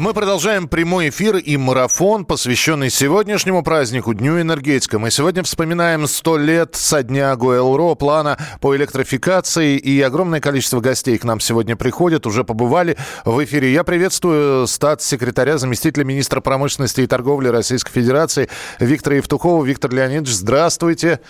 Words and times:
А 0.00 0.02
мы 0.02 0.14
продолжаем 0.14 0.66
прямой 0.66 1.10
эфир 1.10 1.36
и 1.36 1.58
марафон, 1.58 2.24
посвященный 2.24 2.88
сегодняшнему 2.88 3.62
празднику, 3.62 4.14
Дню 4.14 4.40
энергетика. 4.40 4.98
Мы 4.98 5.10
сегодня 5.10 5.42
вспоминаем 5.42 6.06
100 6.06 6.38
лет 6.38 6.74
со 6.74 7.02
дня 7.02 7.36
ГОЭЛРО, 7.36 7.96
плана 7.96 8.38
по 8.62 8.74
электрификации, 8.74 9.76
и 9.76 10.00
огромное 10.00 10.40
количество 10.40 10.80
гостей 10.80 11.18
к 11.18 11.24
нам 11.24 11.38
сегодня 11.38 11.76
приходят, 11.76 12.26
уже 12.26 12.44
побывали 12.44 12.96
в 13.26 13.44
эфире. 13.44 13.74
Я 13.74 13.84
приветствую 13.84 14.66
статс-секретаря, 14.66 15.58
заместителя 15.58 16.04
министра 16.04 16.40
промышленности 16.40 17.02
и 17.02 17.06
торговли 17.06 17.48
Российской 17.48 17.92
Федерации 17.92 18.48
Виктора 18.78 19.16
Евтухова. 19.16 19.62
Виктор 19.66 19.92
Леонидович, 19.92 20.32
здравствуйте. 20.32 21.20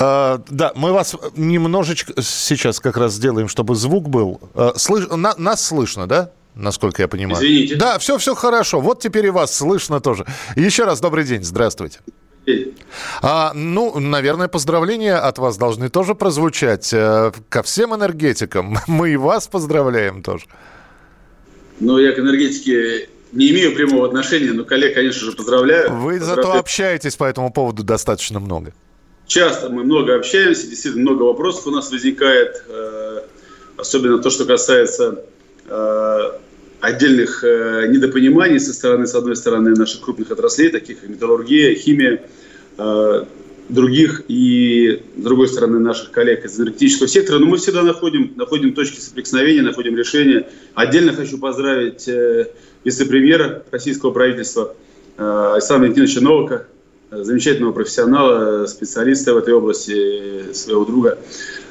Uh, 0.00 0.44
да, 0.50 0.72
мы 0.74 0.92
вас 0.92 1.14
немножечко 1.36 2.20
сейчас 2.20 2.80
как 2.80 2.96
раз 2.96 3.12
сделаем, 3.12 3.46
чтобы 3.46 3.76
звук 3.76 4.08
был. 4.08 4.40
Uh, 4.54 4.76
слыш... 4.76 5.06
На, 5.08 5.36
нас 5.36 5.64
слышно, 5.64 6.08
да? 6.08 6.32
Насколько 6.56 7.02
я 7.02 7.08
понимаю. 7.08 7.44
Извините. 7.44 7.76
Да, 7.76 7.98
все, 7.98 8.18
все 8.18 8.34
хорошо. 8.34 8.80
Вот 8.80 9.00
теперь 9.00 9.26
и 9.26 9.30
вас 9.30 9.54
слышно 9.54 10.00
тоже. 10.00 10.26
Еще 10.56 10.84
раз 10.84 11.00
добрый 11.00 11.24
день, 11.24 11.44
здравствуйте. 11.44 12.00
А, 13.22 13.52
ну, 13.54 13.98
наверное, 13.98 14.48
поздравления 14.48 15.16
от 15.16 15.38
вас 15.38 15.56
должны 15.56 15.88
тоже 15.88 16.14
прозвучать. 16.14 16.92
Э, 16.92 17.32
ко 17.48 17.62
всем 17.62 17.94
энергетикам 17.94 18.76
мы 18.86 19.10
и 19.10 19.16
вас 19.16 19.48
поздравляем 19.48 20.22
тоже. 20.22 20.46
Ну, 21.80 21.98
я 21.98 22.12
к 22.12 22.18
энергетике 22.18 23.08
не 23.32 23.50
имею 23.50 23.74
прямого 23.74 24.06
отношения, 24.06 24.52
но 24.52 24.64
коллег, 24.64 24.94
конечно 24.94 25.26
же, 25.26 25.32
поздравляю. 25.32 25.92
Вы 25.92 26.18
поздравляю. 26.18 26.46
зато 26.46 26.58
общаетесь 26.58 27.16
по 27.16 27.24
этому 27.24 27.52
поводу 27.52 27.82
достаточно 27.82 28.40
много. 28.40 28.72
Часто 29.26 29.68
мы 29.68 29.82
много 29.82 30.14
общаемся, 30.14 30.68
действительно 30.68 31.02
много 31.10 31.24
вопросов 31.24 31.66
у 31.66 31.70
нас 31.70 31.90
возникает, 31.90 32.62
э, 32.68 33.22
особенно 33.76 34.18
то, 34.18 34.30
что 34.30 34.44
касается 34.44 35.24
э, 35.66 36.30
отдельных 36.80 37.42
э, 37.42 37.86
недопониманий 37.88 38.60
со 38.60 38.72
стороны, 38.72 39.06
с 39.06 39.14
одной 39.14 39.36
стороны, 39.36 39.74
наших 39.74 40.02
крупных 40.02 40.30
отраслей, 40.30 40.70
таких 40.70 41.00
как 41.00 41.08
металлургия, 41.08 41.74
химия, 41.74 42.22
э, 42.78 43.24
других 43.68 44.22
и, 44.28 45.02
с 45.16 45.22
другой 45.22 45.48
стороны, 45.48 45.78
наших 45.78 46.10
коллег 46.10 46.44
из 46.44 46.58
энергетического 46.58 47.08
сектора. 47.08 47.38
Но 47.38 47.46
мы 47.46 47.56
всегда 47.56 47.82
находим, 47.82 48.32
находим 48.36 48.74
точки 48.74 49.00
соприкосновения, 49.00 49.62
находим 49.62 49.96
решения. 49.96 50.48
Отдельно 50.74 51.12
хочу 51.12 51.38
поздравить 51.38 52.06
э, 52.08 52.50
вице-премьера 52.84 53.64
российского 53.70 54.10
правительства 54.12 54.74
э, 55.16 55.50
Александра 55.54 55.86
Валентиновича 55.86 56.20
Новака, 56.20 56.64
замечательного 57.10 57.72
профессионала, 57.72 58.66
специалиста 58.66 59.34
в 59.34 59.38
этой 59.38 59.54
области, 59.54 60.52
своего 60.52 60.84
друга. 60.84 61.18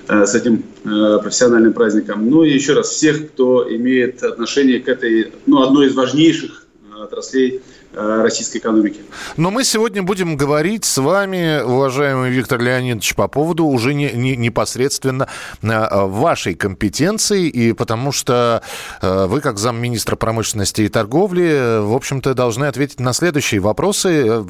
Э, 0.07 0.25
с 0.25 0.35
этим 0.35 0.63
э, 0.83 1.19
профессиональным 1.21 1.73
праздником. 1.73 2.29
Ну 2.29 2.43
и 2.43 2.53
еще 2.53 2.73
раз, 2.73 2.89
всех, 2.89 3.31
кто 3.31 3.65
имеет 3.75 4.23
отношение 4.23 4.79
к 4.79 4.87
этой, 4.87 5.31
ну, 5.47 5.63
одной 5.63 5.87
из 5.87 5.95
важнейших 5.95 6.67
э, 6.91 7.03
отраслей 7.03 7.61
российской 7.95 8.57
экономики. 8.57 9.01
Но 9.37 9.51
мы 9.51 9.63
сегодня 9.63 10.03
будем 10.03 10.37
говорить 10.37 10.85
с 10.85 10.97
вами, 10.97 11.61
уважаемый 11.61 12.29
Виктор 12.29 12.61
Леонидович, 12.61 13.15
по 13.15 13.27
поводу 13.27 13.65
уже 13.65 13.93
не, 13.93 14.11
не, 14.11 14.35
непосредственно 14.35 15.27
э, 15.61 16.05
вашей 16.05 16.55
компетенции, 16.55 17.47
и 17.47 17.73
потому 17.73 18.11
что 18.11 18.61
э, 19.01 19.25
вы, 19.27 19.41
как 19.41 19.57
замминистра 19.57 20.15
промышленности 20.15 20.81
и 20.81 20.89
торговли, 20.89 21.79
в 21.81 21.93
общем-то, 21.93 22.33
должны 22.33 22.65
ответить 22.65 22.99
на 22.99 23.13
следующие 23.13 23.61
вопросы. 23.61 24.43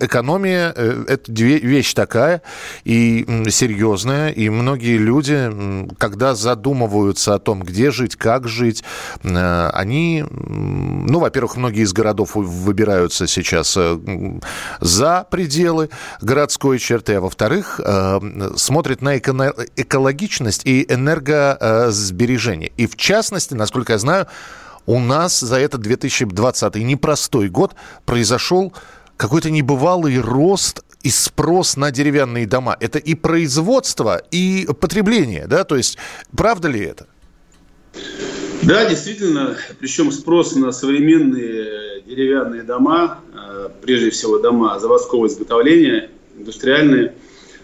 Экономия– 0.00 0.70
это 1.08 1.32
вещь 1.32 1.94
такая 1.94 2.42
и 2.84 3.26
серьезная, 3.48 4.30
и 4.30 4.48
многие 4.48 4.96
люди, 4.98 5.50
когда 5.98 6.34
задумываются 6.34 7.34
о 7.34 7.38
том, 7.38 7.62
где 7.62 7.90
жить, 7.90 8.16
как 8.16 8.48
жить, 8.48 8.84
они, 9.22 10.24
ну, 10.30 11.18
во-первых, 11.18 11.56
многие 11.56 11.82
из 11.82 11.92
городов 11.92 12.34
выбирают 12.34 12.83
выбираются 12.84 13.26
сейчас 13.26 13.76
э, 13.76 13.98
за 14.80 15.26
пределы 15.30 15.88
городской 16.20 16.78
черты, 16.78 17.14
а 17.14 17.20
во-вторых, 17.20 17.80
э, 17.82 18.20
смотрят 18.56 19.00
на 19.02 19.16
экологичность 19.16 20.62
и 20.66 20.84
энергосбережение. 20.92 22.72
И 22.76 22.86
в 22.86 22.96
частности, 22.96 23.54
насколько 23.54 23.92
я 23.94 23.98
знаю, 23.98 24.26
у 24.86 25.00
нас 25.00 25.40
за 25.40 25.56
этот 25.56 25.80
2020 25.80 26.74
непростой 26.76 27.48
год 27.48 27.74
произошел 28.04 28.72
какой-то 29.16 29.50
небывалый 29.50 30.20
рост 30.20 30.82
и 31.02 31.10
спрос 31.10 31.76
на 31.76 31.90
деревянные 31.90 32.46
дома. 32.46 32.76
Это 32.80 32.98
и 32.98 33.14
производство, 33.14 34.20
и 34.30 34.68
потребление, 34.80 35.46
да? 35.46 35.64
То 35.64 35.76
есть, 35.76 35.96
правда 36.36 36.68
ли 36.68 36.80
это? 36.80 37.06
Да, 38.62 38.88
действительно, 38.88 39.56
причем 39.78 40.10
спрос 40.10 40.54
на 40.54 40.72
современные 40.72 41.83
деревянные 42.06 42.62
дома, 42.62 43.20
э, 43.34 43.68
прежде 43.82 44.10
всего 44.10 44.38
дома 44.38 44.78
заводского 44.78 45.26
изготовления, 45.26 46.10
индустриальные, 46.38 47.14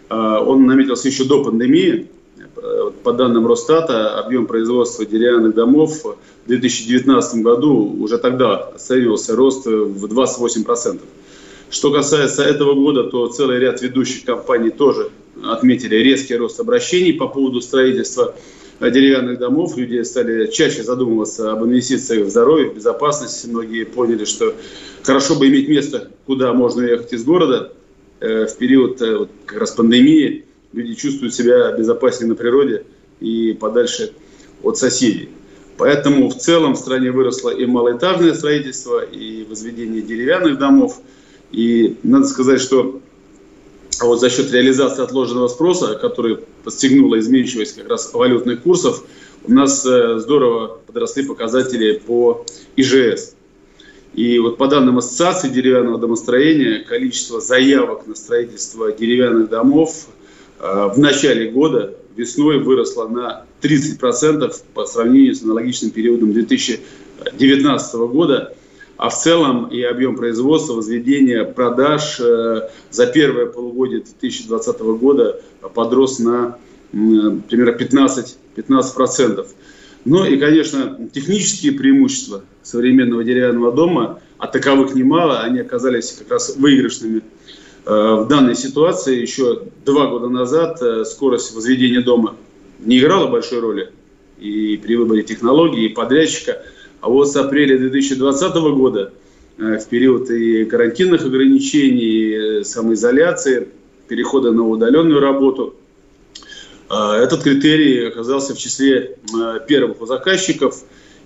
э, 0.09 0.15
он 0.15 0.67
наметился 0.67 1.09
еще 1.09 1.25
до 1.25 1.45
пандемии. 1.45 2.09
Э, 2.57 2.91
по 3.05 3.13
данным 3.13 3.47
Росстата, 3.47 4.19
объем 4.19 4.47
производства 4.47 5.05
деревянных 5.05 5.55
домов 5.55 6.03
в 6.05 6.49
2019 6.49 7.43
году 7.43 7.97
уже 8.01 8.19
тогда 8.19 8.57
оценивался 8.57 9.37
рост 9.37 9.67
в 9.67 10.07
28%. 10.07 11.01
Что 11.71 11.93
касается 11.93 12.43
этого 12.43 12.75
года, 12.75 13.05
то 13.05 13.29
целый 13.29 13.59
ряд 13.59 13.81
ведущих 13.83 14.25
компаний 14.25 14.71
тоже 14.71 15.11
отметили 15.45 15.97
резкий 15.97 16.37
рост 16.37 16.59
обращений 16.61 17.13
по 17.13 17.29
поводу 17.29 17.61
строительства 17.61 18.35
деревянных 18.89 19.39
домов, 19.39 19.77
люди 19.77 20.03
стали 20.03 20.47
чаще 20.47 20.83
задумываться 20.83 21.53
об 21.53 21.65
инвестициях 21.65 22.27
в 22.27 22.31
здоровье, 22.31 22.71
в 22.71 22.77
безопасность. 22.77 23.47
Многие 23.47 23.85
поняли, 23.85 24.25
что 24.25 24.55
хорошо 25.03 25.35
бы 25.35 25.49
иметь 25.49 25.69
место, 25.69 26.11
куда 26.25 26.55
можно 26.55 26.83
ехать 26.83 27.13
из 27.13 27.25
города. 27.25 27.73
Э, 28.21 28.47
в 28.47 28.57
период 28.57 29.03
э, 29.03 29.19
вот, 29.19 29.31
как 29.45 29.61
раз 29.61 29.73
пандемии 29.73 30.47
люди 30.73 30.95
чувствуют 30.95 31.35
себя 31.35 31.73
безопаснее 31.73 32.29
на 32.29 32.37
природе 32.37 32.85
и 33.21 33.53
подальше 33.53 34.13
от 34.63 34.79
соседей. 34.79 35.29
Поэтому 35.77 36.29
в 36.29 36.37
целом 36.37 36.75
в 36.75 36.79
стране 36.79 37.11
выросло 37.11 37.51
и 37.51 37.65
малоэтажное 37.67 38.35
строительство, 38.35 39.03
и 39.03 39.45
возведение 39.45 40.03
деревянных 40.03 40.59
домов. 40.59 41.01
И 41.53 41.97
надо 42.03 42.27
сказать, 42.27 42.61
что 42.61 43.01
а 44.01 44.07
вот 44.07 44.19
за 44.19 44.31
счет 44.31 44.51
реализации 44.51 45.03
отложенного 45.03 45.49
спроса, 45.49 45.95
который 45.95 46.39
подстегнула 46.65 47.19
изменчивость 47.19 47.77
как 47.77 47.89
раз 47.89 48.13
валютных 48.15 48.63
курсов, 48.63 49.05
у 49.45 49.53
нас 49.53 49.85
э, 49.85 50.19
здорово 50.19 50.79
подросли 50.87 51.27
показатели 51.27 51.99
по 51.99 52.47
ИЖС. 52.77 53.35
И 54.15 54.39
вот 54.39 54.57
по 54.57 54.69
данным 54.69 54.97
Ассоциации 54.97 55.51
деревянного 55.51 55.99
домостроения, 55.99 56.83
количество 56.83 57.43
заявок 57.43 58.07
на 58.07 58.15
строительство 58.15 58.91
деревянных 58.91 59.51
домов 59.51 60.07
э, 60.61 60.91
в 60.95 60.99
начале 60.99 61.51
года 61.51 61.95
весной 62.17 62.59
выросло 62.59 63.07
на 63.07 63.45
30% 63.61 64.51
по 64.73 64.87
сравнению 64.87 65.35
с 65.35 65.43
аналогичным 65.43 65.91
периодом 65.91 66.33
2019 66.33 67.95
года 67.97 68.55
а 69.01 69.09
в 69.09 69.17
целом 69.17 69.69
и 69.69 69.81
объем 69.81 70.15
производства, 70.15 70.75
возведения, 70.75 71.45
продаж 71.45 72.21
э, 72.21 72.69
за 72.91 73.07
первое 73.07 73.47
полугодие 73.47 74.01
2020 74.01 74.79
года 74.81 75.41
подрос 75.73 76.19
на 76.19 76.59
примерно 76.93 77.73
15, 77.73 78.37
15%. 78.57 79.47
Ну 80.05 80.25
и, 80.27 80.37
конечно, 80.37 81.09
технические 81.15 81.73
преимущества 81.73 82.45
современного 82.63 83.25
деревянного 83.25 83.73
дома, 83.73 84.21
а 84.37 84.47
таковых 84.47 84.95
немало, 84.95 85.41
они 85.41 85.61
оказались 85.61 86.13
как 86.13 86.31
раз 86.33 86.55
выигрышными 86.57 87.23
э, 87.87 87.91
в 87.91 88.29
данной 88.29 88.55
ситуации. 88.55 89.19
Еще 89.19 89.63
два 89.87 90.09
года 90.09 90.29
назад 90.29 90.83
э, 90.83 91.07
скорость 91.07 91.55
возведения 91.55 92.03
дома 92.03 92.37
не 92.81 92.99
играла 92.99 93.29
большой 93.29 93.61
роли 93.61 93.93
и 94.39 94.77
при 94.77 94.97
выборе 94.97 95.23
технологии, 95.23 95.87
и 95.87 95.89
подрядчика– 95.89 96.61
а 97.01 97.09
вот 97.09 97.31
с 97.31 97.37
апреля 97.37 97.79
2020 97.79 98.55
года, 98.75 99.13
э, 99.59 99.79
в 99.79 99.89
период 99.89 100.31
и 100.31 100.65
карантинных 100.67 101.25
ограничений, 101.25 102.61
и 102.61 102.65
самоизоляции, 102.65 103.69
перехода 104.09 104.53
на 104.53 104.69
удаленную 104.69 105.21
работу, 105.21 105.75
э, 106.91 106.95
этот 106.95 107.43
критерий 107.43 108.07
оказался 108.07 108.55
в 108.55 108.59
числе 108.59 109.17
э, 109.35 109.61
первых 109.67 110.03
у 110.03 110.07
заказчиков, 110.07 110.83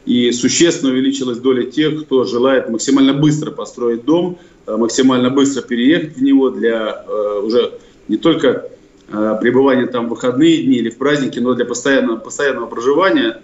и 0.07 0.31
существенно 0.33 0.93
увеличилась 0.93 1.39
доля 1.39 1.65
тех, 1.65 2.05
кто 2.05 2.25
желает 2.25 2.69
максимально 2.69 3.15
быстро 3.15 3.51
построить 3.51 4.05
дом, 4.05 4.39
максимально 4.67 5.31
быстро 5.31 5.63
переехать 5.63 6.19
в 6.19 6.23
него 6.23 6.51
для 6.51 7.07
уже 7.43 7.73
не 8.09 8.19
только 8.19 8.69
пребывания 9.09 9.87
там 9.87 10.07
в 10.07 10.11
выходные 10.11 10.63
дни 10.63 10.77
или 10.77 10.91
в 10.91 10.99
праздники, 10.99 11.39
но 11.39 11.55
для 11.55 11.65
постоянного, 11.65 12.19
постоянного 12.19 12.67
проживания. 12.67 13.41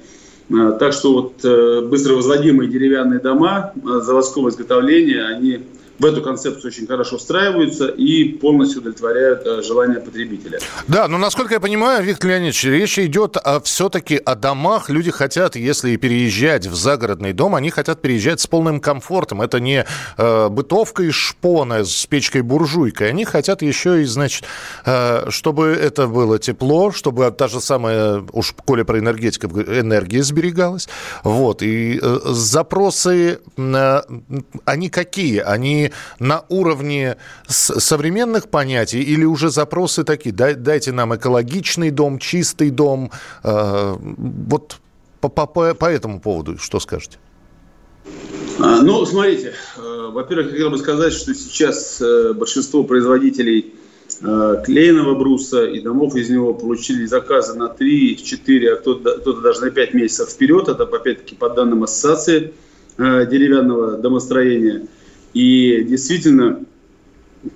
Так 0.51 0.93
что 0.93 1.13
вот 1.13 1.89
быстро 1.89 2.15
возводимые 2.15 2.69
деревянные 2.69 3.21
дома 3.21 3.73
заводского 3.85 4.49
изготовления, 4.49 5.25
они 5.25 5.61
в 6.01 6.05
эту 6.07 6.23
концепцию 6.23 6.69
очень 6.69 6.87
хорошо 6.87 7.19
встраиваются 7.19 7.89
и 7.89 8.25
полностью 8.25 8.81
удовлетворяют 8.81 9.47
э, 9.47 9.63
желания 9.63 10.01
потребителя. 10.01 10.59
Да, 10.89 11.09
но 11.09 11.19
насколько 11.19 11.55
я 11.55 11.61
понимаю, 11.61 12.03
Виктор 12.03 12.31
Леонидович, 12.31 12.65
речь 12.65 12.99
идет 12.99 13.37
о, 13.37 13.61
все-таки 13.61 14.17
о 14.17 14.35
домах. 14.35 14.89
Люди 14.89 15.11
хотят, 15.11 15.57
если 15.57 15.95
переезжать 15.97 16.67
в 16.67 16.75
загородный 16.75 17.35
дом, 17.35 17.55
они 17.55 17.69
хотят 17.69 18.01
переезжать 18.01 18.41
с 18.41 18.47
полным 18.47 18.81
комфортом. 18.81 19.43
Это 19.43 19.61
не 19.61 19.85
э, 20.17 20.49
бытовка 20.49 21.03
из 21.03 21.15
шпона 21.15 21.85
с 21.85 22.07
печкой-буржуйкой. 22.07 23.11
Они 23.11 23.27
хотят 23.27 23.61
еще 23.61 24.01
и, 24.01 24.05
значит, 24.07 24.47
э, 24.87 25.29
чтобы 25.29 25.67
это 25.67 26.07
было 26.07 26.39
тепло, 26.39 26.93
чтобы 26.93 27.31
та 27.31 27.49
же 27.49 27.61
самая, 27.61 28.25
уж 28.33 28.55
коли 28.65 28.85
про 28.85 28.99
энергетику, 28.99 29.49
энергия 29.61 30.23
сберегалась. 30.23 30.89
Вот. 31.25 31.63
И 31.63 32.01
э, 32.03 32.19
запросы, 32.25 33.41
э, 33.59 34.01
они 34.65 34.89
какие? 34.89 35.41
Они 35.41 35.90
на 36.19 36.45
уровне 36.49 37.17
современных 37.47 38.49
понятий 38.49 39.03
или 39.03 39.25
уже 39.25 39.51
запросы 39.51 40.05
такие? 40.05 40.35
Дайте 40.35 40.93
нам 40.93 41.15
экологичный 41.15 41.91
дом, 41.91 42.19
чистый 42.19 42.71
дом. 42.71 43.11
Э, 43.43 43.97
вот 43.99 44.77
по, 45.21 45.29
по, 45.29 45.47
по 45.47 45.85
этому 45.85 46.21
поводу 46.21 46.59
что 46.59 46.81
скажете? 46.81 47.19
А, 48.59 48.83
ну, 48.83 49.05
смотрите, 49.07 49.55
э, 49.77 50.11
во-первых, 50.13 50.51
хотел 50.51 50.71
бы 50.71 50.79
сказать, 50.79 51.13
что 51.13 51.35
сейчас 51.35 52.01
э, 52.01 52.33
большинство 52.33 52.85
производителей 52.85 53.75
клееного 54.65 55.15
бруса 55.15 55.67
и 55.67 55.81
домов 55.81 56.17
из 56.17 56.29
него 56.29 56.53
получили 56.53 57.07
заказы 57.07 57.55
на 57.55 57.69
3, 57.69 58.17
4, 58.23 58.73
а 58.73 58.77
кто-то, 58.77 59.19
кто 59.19 59.35
даже 59.35 59.61
на 59.61 59.71
5 59.71 59.95
месяцев 59.95 60.31
вперед. 60.31 60.69
Это, 60.69 60.83
опять-таки, 60.83 61.37
по 61.37 61.49
данным 61.49 61.85
ассоциации 61.85 62.53
деревянного 62.99 63.99
домостроения– 63.99 64.89
и 65.33 65.85
действительно, 65.85 66.65
э, 67.45 67.49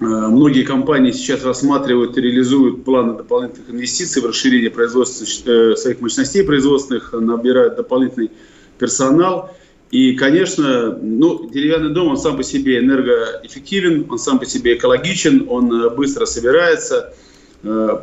многие 0.00 0.64
компании 0.64 1.12
сейчас 1.12 1.44
рассматривают 1.44 2.18
и 2.18 2.20
реализуют 2.20 2.84
планы 2.84 3.16
дополнительных 3.16 3.70
инвестиций 3.70 4.22
в 4.22 4.26
расширение 4.26 4.70
производства, 4.70 5.24
э, 5.24 5.76
своих 5.76 6.00
мощностей 6.00 6.42
производственных, 6.42 7.12
набирают 7.12 7.76
дополнительный 7.76 8.30
персонал. 8.78 9.54
И, 9.92 10.14
конечно, 10.14 10.98
ну, 11.00 11.48
деревянный 11.48 11.90
дом, 11.90 12.08
он 12.08 12.16
сам 12.16 12.36
по 12.36 12.42
себе 12.42 12.78
энергоэффективен, 12.78 14.06
он 14.10 14.18
сам 14.18 14.38
по 14.38 14.46
себе 14.46 14.74
экологичен, 14.74 15.46
он 15.48 15.72
э, 15.72 15.90
быстро 15.90 16.26
собирается. 16.26 17.14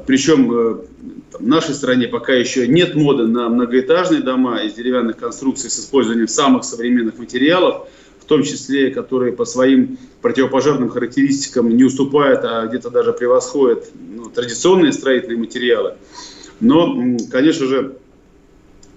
Причем 0.07 0.47
в 0.47 0.85
нашей 1.41 1.75
стране 1.75 2.07
пока 2.07 2.31
еще 2.31 2.65
нет 2.65 2.95
моды 2.95 3.27
на 3.27 3.49
многоэтажные 3.49 4.21
дома 4.21 4.59
из 4.59 4.71
деревянных 4.75 5.17
конструкций 5.17 5.69
с 5.69 5.77
использованием 5.77 6.29
самых 6.29 6.63
современных 6.63 7.17
материалов– 7.17 7.89
том 8.29 8.43
числе, 8.43 8.91
которые 8.91 9.33
по 9.33 9.43
своим 9.43 9.97
противопожарным 10.21 10.89
характеристикам 10.89 11.75
не 11.75 11.83
уступают, 11.83 12.41
а 12.43 12.65
где-то 12.67 12.89
даже 12.89 13.11
превосходят 13.11 13.89
ну, 13.95 14.29
традиционные 14.29 14.93
строительные 14.93 15.37
материалы. 15.37 15.95
Но, 16.59 17.17
конечно 17.31 17.65
же, 17.65 17.95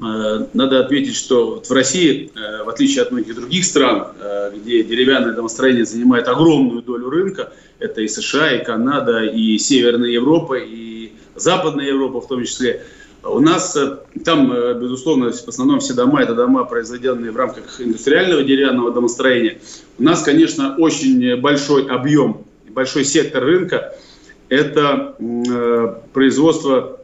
э, 0.01 0.47
надо 0.53 0.81
отметить, 0.81 1.17
что 1.17 1.63
в 1.63 1.71
России, 1.73 2.31
э, 2.35 2.65
в 2.65 2.69
отличие 2.69 3.03
от 3.03 3.11
многих 3.11 3.35
других 3.35 3.65
стран, 3.65 4.09
э, 4.21 4.53
где 4.55 4.83
деревянное 4.83 5.33
домостроение 5.33 5.87
занимает 5.87 6.29
огромную 6.29 6.83
долю 6.83 7.09
рынка, 7.09 7.53
это 7.79 8.03
и 8.03 8.09
США, 8.09 8.53
и 8.57 8.65
Канада, 8.65 9.25
и 9.25 9.57
Северная 9.59 10.11
Европа, 10.11 10.59
и 10.59 11.13
Западная 11.37 11.87
Европа 11.87 12.21
в 12.21 12.29
том 12.29 12.45
числе, 12.45 12.85
у 13.25 13.41
нас 13.41 13.77
э, 13.77 13.99
там, 14.25 14.53
э, 14.53 14.75
безусловно, 14.75 15.33
в 15.33 15.49
основном 15.49 15.81
все 15.81 15.95
дома, 15.95 16.23
это 16.23 16.35
дома, 16.35 16.65
произведенные 16.65 17.31
в 17.31 17.37
рамках 17.37 17.81
индустриального 17.81 18.43
деревянного 18.43 18.93
домостроения. 18.93 19.59
У 19.99 20.03
нас, 20.03 20.23
конечно, 20.23 20.77
очень 20.77 21.41
большой 21.41 21.87
объем, 21.87 22.45
большой 22.69 23.05
сектор 23.05 23.45
рынка– 23.45 23.95
это 24.53 25.17
э, 25.19 25.95
производство 26.13 27.01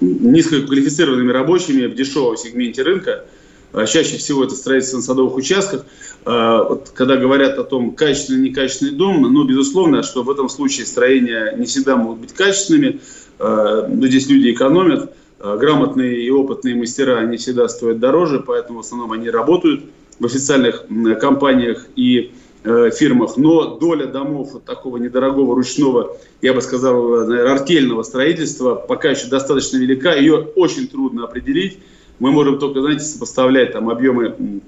низкоквалифицированными 0.00 1.32
рабочими 1.32 1.86
в 1.86 1.96
дешевом 1.96 2.36
сегменте 2.36 2.82
рынка. 2.82 3.24
Чаще 3.72 4.18
всего 4.18 4.44
это 4.44 4.54
строительство 4.54 4.98
на 4.98 5.02
садовых 5.02 5.34
участках. 5.36 5.86
Вот, 6.24 6.90
когда 6.94 7.16
говорят 7.16 7.58
о 7.58 7.64
том, 7.64 7.92
качественный, 7.92 8.50
некачественный 8.50 8.92
дом, 8.92 9.22
ну, 9.22 9.44
безусловно, 9.44 10.02
что 10.02 10.22
в 10.22 10.30
этом 10.30 10.48
случае 10.48 10.86
строения 10.86 11.54
не 11.56 11.64
всегда 11.64 11.96
могут 11.96 12.18
быть 12.18 12.32
качественными– 12.32 13.00
Э, 13.42 13.86
ну, 13.88 14.06
здесь 14.06 14.28
люди 14.28 14.52
экономят, 14.52 15.14
грамотные 15.40 16.24
и 16.24 16.30
опытные 16.30 16.76
мастера, 16.76 17.18
они 17.18 17.36
всегда 17.36 17.68
стоят 17.68 17.98
дороже, 17.98 18.38
поэтому 18.38 18.78
в 18.78 18.86
основном 18.86 19.10
они 19.10 19.28
работают 19.28 19.84
в 20.20 20.24
официальных 20.24 20.84
компаниях 21.20 21.86
и 21.96 22.30
э, 22.62 22.90
фирмах, 22.90 23.36
но 23.36 23.76
доля 23.76 24.06
домов 24.06 24.52
такого 24.64 24.98
недорогого 24.98 25.56
ручного, 25.56 26.16
я 26.42 26.54
бы 26.54 26.62
сказал, 26.62 27.26
наверное, 27.26 27.52
артельного 27.54 28.04
строительства 28.04 28.76
пока 28.76 29.10
еще 29.10 29.26
достаточно 29.26 29.78
велика, 29.78 30.14
ее 30.14 30.36
очень 30.54 30.86
трудно 30.86 31.24
определить. 31.24 31.78
Мы 32.18 32.30
можем 32.30 32.58
только, 32.58 32.80
знаете, 32.80 33.04
сопоставлять 33.04 33.72
там 33.72 33.88
объемы 33.88 34.60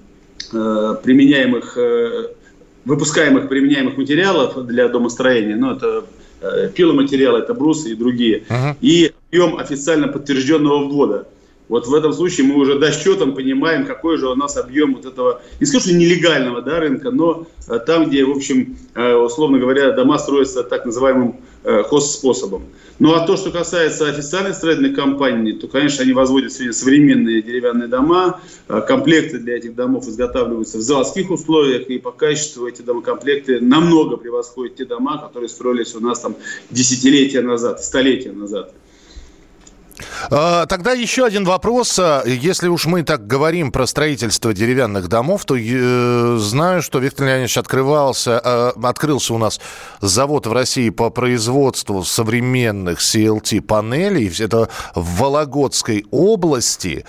э, 0.53 0.97
применяемых, 1.03 1.79
э, 1.79 2.29
выпускаемых 2.85 3.49
применяемых 3.49 3.97
материалов 3.97 4.67
для 4.67 4.89
домостроения, 4.89 5.57
ну 5.57 5.73
это 5.73 6.05
Э, 6.45 6.69
пиломатериалы, 6.69 7.39
это 7.39 7.55
брусы 7.55 7.93
и 7.93 7.95
другие, 7.95 8.45
uh-huh. 8.51 8.77
и 8.83 9.13
объем 9.31 9.57
официально 9.57 10.09
подтвержденного 10.09 10.85
ввода. 10.85 11.27
Вот 11.69 11.87
в 11.87 11.95
этом 11.95 12.13
случае 12.13 12.47
мы 12.47 12.57
уже 12.57 12.79
досчетом 12.79 13.35
понимаем, 13.35 13.87
какой 13.87 14.19
же 14.19 14.29
у 14.29 14.35
нас 14.35 14.59
объем 14.59 14.95
вот 14.95 15.07
этого, 15.07 15.41
не 15.59 15.65
скажу, 15.65 15.87
что 15.87 15.95
нелегального 15.95 16.61
да, 16.61 16.81
рынка, 16.81 17.11
но 17.11 17.47
э, 17.67 17.79
там, 17.87 18.11
где, 18.11 18.27
в 18.27 18.31
общем, 18.31 18.77
э, 18.95 19.15
условно 19.15 19.59
говоря, 19.59 19.93
дома 19.93 20.19
строятся 20.19 20.65
так 20.65 20.85
называемым 20.85 21.37
хост-способом. 21.65 22.65
Ну 22.99 23.15
а 23.15 23.27
то, 23.27 23.37
что 23.37 23.51
касается 23.51 24.09
официальных 24.09 24.55
строительных 24.55 24.95
компаний, 24.95 25.55
то, 25.55 25.67
конечно, 25.67 26.05
они 26.05 26.13
возводят 26.13 26.53
современные 26.53 27.43
деревянные 27.43 27.89
дома, 27.89 28.41
комплекты 28.87 29.39
для 29.39 29.57
этих 29.57 29.75
домов 29.75 30.07
изготавливаются 30.07 30.79
в 30.79 30.83
заводских 30.83 31.31
условиях, 31.31 31.89
и 31.89 31.99
по 31.99 32.13
качеству 32.13 32.69
эти 32.69 32.83
домокомплекты 32.83 33.61
намного 33.61 34.17
превосходят 34.17 34.77
те 34.77 34.85
дома, 34.85 35.19
которые 35.19 35.49
строились 35.49 35.95
у 35.95 36.01
нас 36.01 36.21
там 36.21 36.37
десятилетия 36.71 37.41
назад, 37.41 37.83
столетия 37.83 38.33
назад. 38.33 38.73
А, 40.31 40.67
тогда 40.67 40.93
еще 40.93 41.25
один 41.25 41.45
вопрос. 41.45 41.99
А, 41.99 42.23
если 42.27 42.69
уж 42.69 42.87
мы 42.87 43.03
так 43.03 43.27
говорим 43.27 43.73
про 43.73 43.87
строительство 43.87 44.53
деревянных 44.53 45.09
домов, 45.09 45.45
то 45.45 45.57
знаю, 46.39 46.83
что 46.83 46.99
Виктор 46.99 47.27
Леонидович 47.27 47.59
открывался, 47.59 48.41
э, 48.45 48.73
открылся 48.83 49.35
у 49.35 49.39
нас 49.39 49.61
завод 50.01 50.47
в 50.47 50.53
России 50.53 50.91
по 50.91 51.11
производству 51.11 52.05
современных 52.05 53.01
CLT-панелей. 53.01 54.33
Это 54.43 54.69
в 54.95 55.21
Вологодской 55.21 56.07
области. 56.11 57.05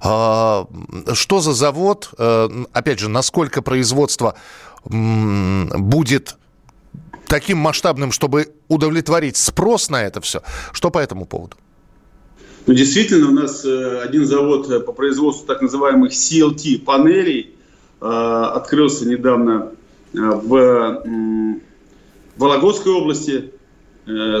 Что 0.00 0.66
за 1.40 1.52
завод? 1.52 2.10
Опять 2.72 2.98
же, 2.98 3.08
насколько 3.08 3.62
производство 3.62 4.34
будет 4.84 6.36
таким 7.26 7.58
масштабным, 7.58 8.12
чтобы 8.12 8.54
удовлетворить 8.68 9.36
спрос 9.36 9.90
на 9.90 10.02
это 10.02 10.20
все? 10.20 10.42
Что 10.72 10.90
по 10.90 10.98
этому 10.98 11.26
поводу? 11.26 11.56
Ну, 12.66 12.74
действительно, 12.74 13.28
у 13.28 13.32
нас 13.32 13.64
э, 13.64 14.00
один 14.02 14.26
завод 14.26 14.70
э, 14.70 14.80
по 14.80 14.92
производству 14.92 15.46
так 15.46 15.62
называемых 15.62 16.12
CLT-панелей 16.12 17.54
э, 18.00 18.04
открылся 18.04 19.08
недавно 19.08 19.72
в 20.12 21.04
Вологодской 22.36 22.92
области. 22.92 23.52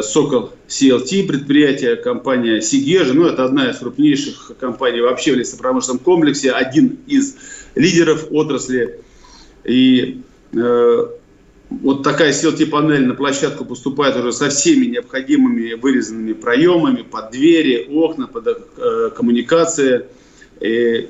Сокол 0.02 0.50
CLT, 0.66 1.28
предприятие, 1.28 1.94
компания 1.94 2.60
Сигежа, 2.60 3.14
ну, 3.14 3.26
это 3.26 3.44
одна 3.44 3.70
из 3.70 3.78
крупнейших 3.78 4.52
компаний 4.58 5.00
вообще 5.00 5.32
в 5.32 5.36
лесопромышленном 5.36 6.00
комплексе, 6.00 6.50
один 6.50 6.98
из 7.06 7.36
лидеров 7.76 8.26
отрасли. 8.30 8.98
И 9.62 10.22
вот 11.70 12.02
такая 12.02 12.32
CLT-панель 12.32 13.06
на 13.06 13.14
площадку 13.14 13.64
поступает 13.64 14.16
уже 14.16 14.32
со 14.32 14.48
всеми 14.48 14.86
необходимыми 14.86 15.74
вырезанными 15.74 16.32
проемами 16.32 17.02
под 17.02 17.30
двери, 17.30 17.86
окна, 17.88 18.26
под 18.26 18.48
э, 18.48 19.10
коммуникации. 19.14 20.06
И, 20.60 21.08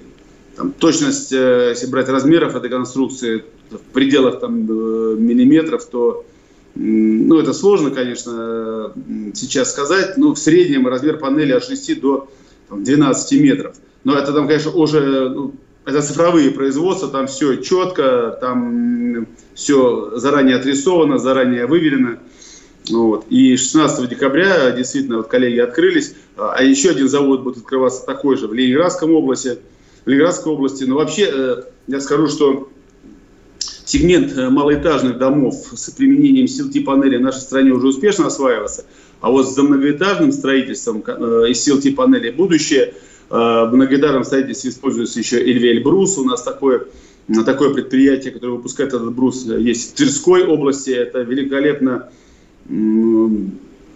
там, 0.57 0.73
точность, 0.73 1.33
э, 1.33 1.71
если 1.71 1.87
брать 1.87 2.11
размеров 2.11 2.55
этой 2.55 2.69
конструкции 2.69 3.43
в 3.71 3.79
пределах 3.93 4.41
там, 4.41 4.67
э, 4.71 5.17
миллиметров, 5.17 5.87
то 5.87 6.27
ну, 6.75 7.39
это 7.39 7.53
сложно, 7.53 7.91
конечно, 7.91 8.93
сейчас 9.35 9.73
сказать, 9.73 10.17
но 10.19 10.35
в 10.35 10.39
среднем 10.39 10.87
размер 10.87 11.19
панели 11.19 11.53
от 11.53 11.65
6 11.65 12.01
до 12.01 12.29
там, 12.69 12.85
12 12.85 13.41
метров. 13.41 13.77
Но 14.05 14.15
это 14.15 14.33
там, 14.33 14.47
конечно, 14.47 14.73
уже 14.73 15.31
ну, 15.31 15.55
это 15.85 16.03
цифровые 16.03 16.51
производства, 16.51 17.09
там 17.09 17.27
все 17.27 17.57
четко, 17.57 18.39
там 18.41 19.27
все 19.61 20.13
заранее 20.17 20.57
отрисовано, 20.57 21.19
заранее 21.19 21.67
выверено. 21.67 22.19
Вот. 22.91 23.27
И 23.29 23.57
16 23.57 24.09
декабря 24.09 24.71
действительно 24.71 25.19
вот 25.19 25.29
коллеги 25.29 25.59
открылись. 25.59 26.15
А 26.37 26.63
еще 26.63 26.91
один 26.91 27.09
завод 27.09 27.43
будет 27.43 27.59
открываться 27.59 28.07
такой 28.07 28.39
же 28.39 28.49
в 28.49 28.55
Ленинградском 28.55 29.13
области. 29.13 29.59
В 30.05 30.09
Ленинградской 30.09 30.53
области. 30.53 30.85
Но 30.85 30.97
вообще 30.97 31.63
я 31.87 32.01
скажу, 32.01 32.29
что 32.29 32.71
сегмент 33.85 34.35
малоэтажных 34.35 35.19
домов 35.19 35.67
с 35.75 35.91
применением 35.91 36.47
CLT-панели 36.47 37.19
в 37.19 37.23
нашей 37.23 37.41
стране 37.41 37.73
уже 37.73 37.89
успешно 37.89 38.29
осваивается. 38.29 38.87
А 39.21 39.31
вот 39.31 39.47
за 39.47 39.63
многоэтажным 39.63 40.33
строительством 40.33 41.01
из 41.01 41.69
CLT-панели 41.69 42.31
будущее– 42.31 42.95
Э, 43.31 43.67
в 43.67 43.71
многоэтажном 43.73 44.25
строительстве 44.25 44.71
используется 44.71 45.21
еще 45.21 45.39
Эльвель 45.39 45.83
Брус. 45.83 46.19
У 46.19 46.25
нас 46.25 46.43
такое, 46.43 46.87
такое 47.45 47.73
предприятие, 47.73 48.33
которое 48.33 48.53
выпускает 48.53 48.93
этот 48.93 49.13
брус, 49.13 49.45
есть 49.45 49.93
в 49.93 49.95
Тверской 49.95 50.45
области. 50.45 50.91
Это 50.91 51.21
великолепно 51.21 52.11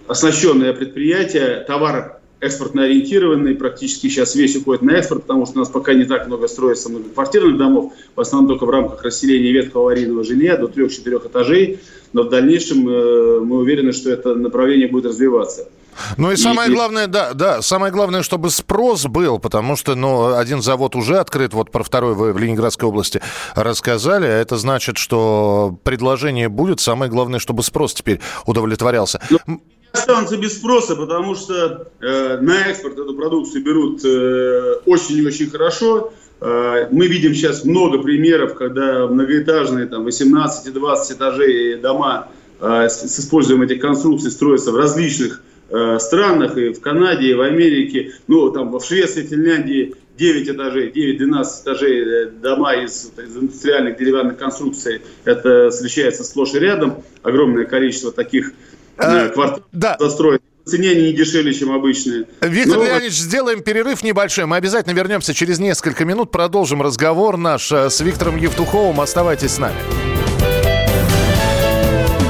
оснащенное 0.07 0.73
предприятие. 0.73 1.65
Товар 1.67 2.21
экспортно 2.41 2.85
ориентированный, 2.85 3.55
практически 3.55 4.09
сейчас 4.09 4.35
весь 4.35 4.55
уходит 4.57 4.83
на 4.83 4.93
экспорт, 4.93 5.23
потому 5.23 5.47
что 5.47 5.57
у 5.57 5.59
нас 5.61 5.69
пока 5.69 5.95
не 5.95 6.05
так 6.05 6.27
много 6.27 6.47
строится 6.47 6.91
многоквартирных 6.91 7.57
домов, 7.57 7.93
в 8.15 8.21
основном 8.21 8.49
только 8.49 8.67
в 8.67 8.71
рамках 8.71 9.03
расселения 9.03 9.51
ветхого 9.51 9.85
аварийного 9.85 10.25
жилья 10.25 10.57
до 10.57 10.67
3-4 10.67 11.27
этажей, 11.27 11.81
но 12.13 12.25
в 12.25 12.29
дальнейшем 12.29 12.89
э, 12.89 13.41
мы 13.41 13.59
уверены, 13.59 13.93
что 13.93 14.11
это 14.11 14.35
направление 14.35 14.89
будет 14.89 15.07
развиваться. 15.07 15.69
Ну 16.17 16.33
и 16.33 16.37
самое 16.37 16.71
и, 16.71 16.75
главное, 16.75 17.07
да, 17.07 17.35
да, 17.35 17.63
самое 17.63 17.93
главное, 17.93 18.23
чтобы 18.23 18.51
спрос 18.51 19.07
был, 19.07 19.39
потому 19.39 19.77
что, 19.77 19.95
ну, 19.95 20.35
один 20.35 20.63
завод 20.63 20.97
уже 20.97 21.19
открыт, 21.19 21.55
вот 21.55 21.71
про 21.71 21.83
второй 21.83 22.15
вы 22.15 22.33
в 22.33 22.39
Ленинградской 22.39 22.89
области 22.89 23.21
рассказали, 23.55 24.27
а 24.27 24.41
это 24.41 24.57
значит, 24.57 24.99
что 24.99 25.79
предложение 25.85 26.49
будет, 26.49 26.81
самое 26.81 27.11
главное, 27.11 27.39
чтобы 27.39 27.63
спрос 27.63 27.95
теперь 27.95 28.21
удовлетворялся. 28.47 29.21
Ну, 29.47 29.61
останутся 29.93 30.37
без 30.37 30.57
спроса, 30.59 30.97
потому 30.97 31.35
что 31.35 31.89
э, 32.01 32.39
на 32.41 32.69
экспорт 32.69 32.99
эту 32.99 33.15
продукцию 33.15 33.65
берут 33.65 34.05
э, 34.05 34.75
очень 34.87 35.19
и 35.19 35.27
очень 35.27 35.49
хорошо. 35.49 36.13
Э, 36.41 36.89
мы 36.91 37.07
видим 37.07 37.35
сейчас 37.35 37.65
много 37.65 37.99
примеров, 37.99 38.55
когда 38.55 39.07
многоэтажные, 39.07 39.87
там, 39.87 40.05
18 40.05 40.73
20 40.73 41.17
этажей 41.17 41.77
дома 41.77 42.29
э, 42.61 42.89
с, 42.89 43.03
с 43.03 43.21
использованием 43.21 43.71
этих 43.71 43.81
конструкций 43.81 44.31
строятся 44.31 44.73
в 44.73 44.77
различных 44.77 45.43
Э, 45.77 45.99
странах, 45.99 46.57
и 46.57 46.73
в 46.73 46.81
Канаде, 46.81 47.31
и 47.31 47.35
в 47.35 47.41
Америке, 47.41 48.13
ну, 48.29 48.49
там, 48.51 48.71
в 48.71 48.85
Швеции, 48.85 49.27
Финляндии 49.27 49.97
9 50.17 50.51
этажей, 50.51 50.93
9-12 50.93 51.63
этажей 51.63 52.01
э, 52.01 52.27
дома 52.27 52.77
из, 52.77 53.11
из 53.19 53.37
индустриальных 53.37 53.99
деревянных 53.99 54.37
конструкций, 54.37 55.03
это 55.25 55.71
встречается 55.71 56.23
сплошь 56.23 56.55
и 56.55 56.61
рядом, 56.61 57.03
огромное 57.25 57.65
количество 57.65 58.13
таких 58.13 58.53
э, 58.99 59.31
квартал 59.31 59.65
да. 59.73 59.97
застроек 59.99 60.43
цене 60.65 60.93
они 60.93 61.07
не 61.07 61.13
дешевле, 61.13 61.53
чем 61.53 61.73
обычные. 61.73 62.27
Виктор 62.41 62.79
Но... 62.79 62.85
Леонидович, 62.85 63.15
сделаем 63.15 63.61
перерыв 63.61 64.05
небольшой. 64.05 64.47
Мы 64.47 64.57
обязательно 64.57 64.95
вернемся 64.95 65.35
через 65.35 65.59
несколько 65.59 66.05
минут, 66.05 66.31
продолжим 66.31 66.83
разговор 66.83 67.37
наш 67.37 67.73
с 67.73 68.01
Виктором 68.01 68.37
Евтуховым. 68.37 69.01
Оставайтесь 69.01 69.51
с 69.51 69.59
нами. 69.59 69.77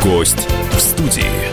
Гость 0.02 0.48
в 0.72 0.80
студии. 0.80 1.43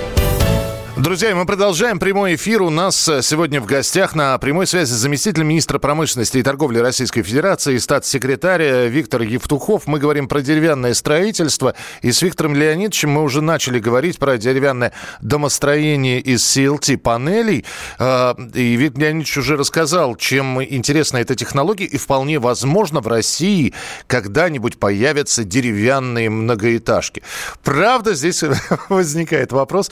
Друзья, 1.01 1.33
мы 1.33 1.47
продолжаем 1.47 1.97
прямой 1.97 2.35
эфир. 2.35 2.61
У 2.61 2.69
нас 2.69 3.09
э, 3.09 3.23
сегодня 3.23 3.59
в 3.59 3.65
гостях 3.65 4.13
на 4.13 4.37
прямой 4.37 4.67
связи 4.67 4.93
заместитель 4.93 5.41
министра 5.41 5.79
промышленности 5.79 6.37
и 6.37 6.43
торговли 6.43 6.77
Российской 6.77 7.23
Федерации, 7.23 7.77
статс-секретарь 7.77 8.61
э, 8.61 8.87
Виктор 8.87 9.23
Евтухов. 9.23 9.87
Мы 9.87 9.97
говорим 9.97 10.27
про 10.27 10.41
деревянное 10.41 10.93
строительство. 10.93 11.73
И 12.03 12.11
с 12.11 12.21
Виктором 12.21 12.53
Леонидовичем 12.53 13.09
мы 13.09 13.23
уже 13.23 13.41
начали 13.41 13.79
говорить 13.79 14.19
про 14.19 14.37
деревянное 14.37 14.91
домостроение 15.21 16.19
из 16.19 16.43
CLT-панелей. 16.43 17.65
Э, 17.97 18.35
и 18.53 18.75
Виктор 18.75 19.01
Леонидович 19.01 19.37
уже 19.39 19.57
рассказал, 19.57 20.15
чем 20.15 20.63
интересна 20.63 21.17
эта 21.17 21.33
технология. 21.33 21.85
И 21.85 21.97
вполне 21.97 22.37
возможно 22.37 23.01
в 23.01 23.07
России 23.07 23.73
когда-нибудь 24.05 24.77
появятся 24.77 25.45
деревянные 25.45 26.29
многоэтажки. 26.29 27.23
Правда, 27.63 28.13
здесь 28.13 28.43
возникает 28.89 29.51
вопрос, 29.51 29.89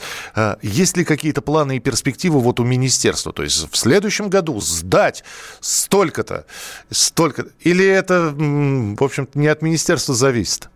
есть 0.62 0.96
ли 0.96 0.99
ли 1.00 1.04
какие-то 1.04 1.42
планы 1.42 1.76
и 1.76 1.80
перспективы 1.80 2.40
вот 2.40 2.60
у 2.60 2.64
министерства? 2.64 3.32
То 3.32 3.42
есть 3.42 3.70
в 3.70 3.76
следующем 3.76 4.28
году 4.28 4.60
сдать 4.60 5.24
столько-то, 5.60 6.46
столько 6.90 7.46
Или 7.60 7.84
это, 7.84 8.32
в 8.36 9.02
общем-то, 9.02 9.38
не 9.38 9.48
от 9.48 9.62
министерства 9.62 10.14
зависит? 10.14 10.68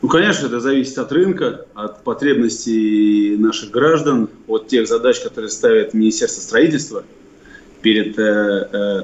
Ну, 0.00 0.08
конечно, 0.08 0.46
это 0.46 0.60
зависит 0.60 0.96
от 0.98 1.10
рынка, 1.10 1.66
от 1.74 2.04
потребностей 2.04 3.36
наших 3.36 3.70
граждан, 3.70 4.28
от 4.46 4.68
тех 4.68 4.86
задач, 4.86 5.18
которые 5.20 5.50
ставит 5.50 5.92
Министерство 5.92 6.40
строительства 6.40 7.04
перед 7.82 8.16
э, 8.16 8.68
э, 8.72 9.02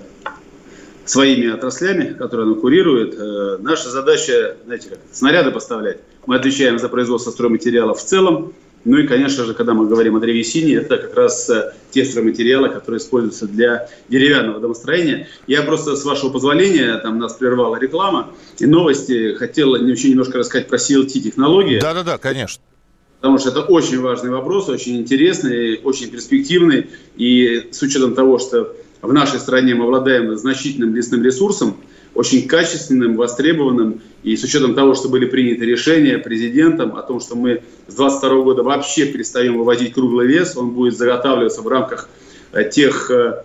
своими 1.04 1.52
отраслями, 1.52 2.12
которые 2.12 2.46
оно 2.46 2.54
курирует. 2.54 3.14
Э, 3.18 3.58
наша 3.60 3.90
задача, 3.90 4.56
знаете 4.64 4.90
как, 4.90 4.98
снаряды 5.12 5.50
поставлять. 5.50 5.98
Мы 6.26 6.36
отвечаем 6.36 6.78
за 6.78 6.88
производство 6.88 7.32
стройматериалов 7.32 7.98
в 7.98 8.04
целом, 8.04 8.52
ну 8.84 8.98
и, 8.98 9.06
конечно 9.06 9.44
же, 9.44 9.54
когда 9.54 9.72
мы 9.72 9.86
говорим 9.86 10.16
о 10.16 10.20
древесине, 10.20 10.74
это 10.74 10.98
как 10.98 11.16
раз 11.16 11.48
э, 11.48 11.72
те 11.90 12.04
стройматериалы, 12.04 12.68
которые 12.68 12.98
используются 12.98 13.46
для 13.46 13.88
деревянного 14.08 14.60
домостроения. 14.60 15.28
Я 15.46 15.62
просто, 15.62 15.96
с 15.96 16.04
вашего 16.04 16.30
позволения, 16.30 16.96
там 16.98 17.18
нас 17.18 17.34
прервала 17.34 17.76
реклама 17.76 18.30
и 18.58 18.66
новости, 18.66 19.34
хотел 19.34 19.74
еще 19.74 20.10
немножко 20.10 20.38
рассказать 20.38 20.68
про 20.68 20.76
CLT-технологии. 20.76 21.80
Да-да-да, 21.80 22.18
конечно. 22.18 22.62
Потому 23.20 23.38
что 23.38 23.48
это 23.48 23.62
очень 23.62 24.00
важный 24.00 24.30
вопрос, 24.30 24.68
очень 24.68 24.98
интересный, 24.98 25.80
очень 25.82 26.10
перспективный. 26.10 26.90
И 27.16 27.68
с 27.72 27.80
учетом 27.80 28.14
того, 28.14 28.38
что 28.38 28.76
в 29.00 29.12
нашей 29.14 29.40
стране 29.40 29.74
мы 29.74 29.84
обладаем 29.84 30.36
значительным 30.36 30.94
лесным 30.94 31.22
ресурсом, 31.22 31.78
очень 32.14 32.46
качественным, 32.46 33.16
востребованным. 33.16 34.00
И 34.22 34.36
с 34.36 34.44
учетом 34.44 34.74
того, 34.74 34.94
что 34.94 35.08
были 35.08 35.26
приняты 35.26 35.64
решения 35.64 36.18
президентом 36.18 36.96
о 36.96 37.02
том, 37.02 37.20
что 37.20 37.36
мы 37.36 37.62
с 37.88 37.94
2022 37.94 38.42
года 38.42 38.62
вообще 38.62 39.06
перестаем 39.06 39.58
выводить 39.58 39.92
круглый 39.92 40.28
лес, 40.28 40.56
он 40.56 40.70
будет 40.70 40.96
заготавливаться 40.96 41.62
в 41.62 41.68
рамках 41.68 42.08
э, 42.52 42.68
тех 42.70 43.10
э, 43.10 43.42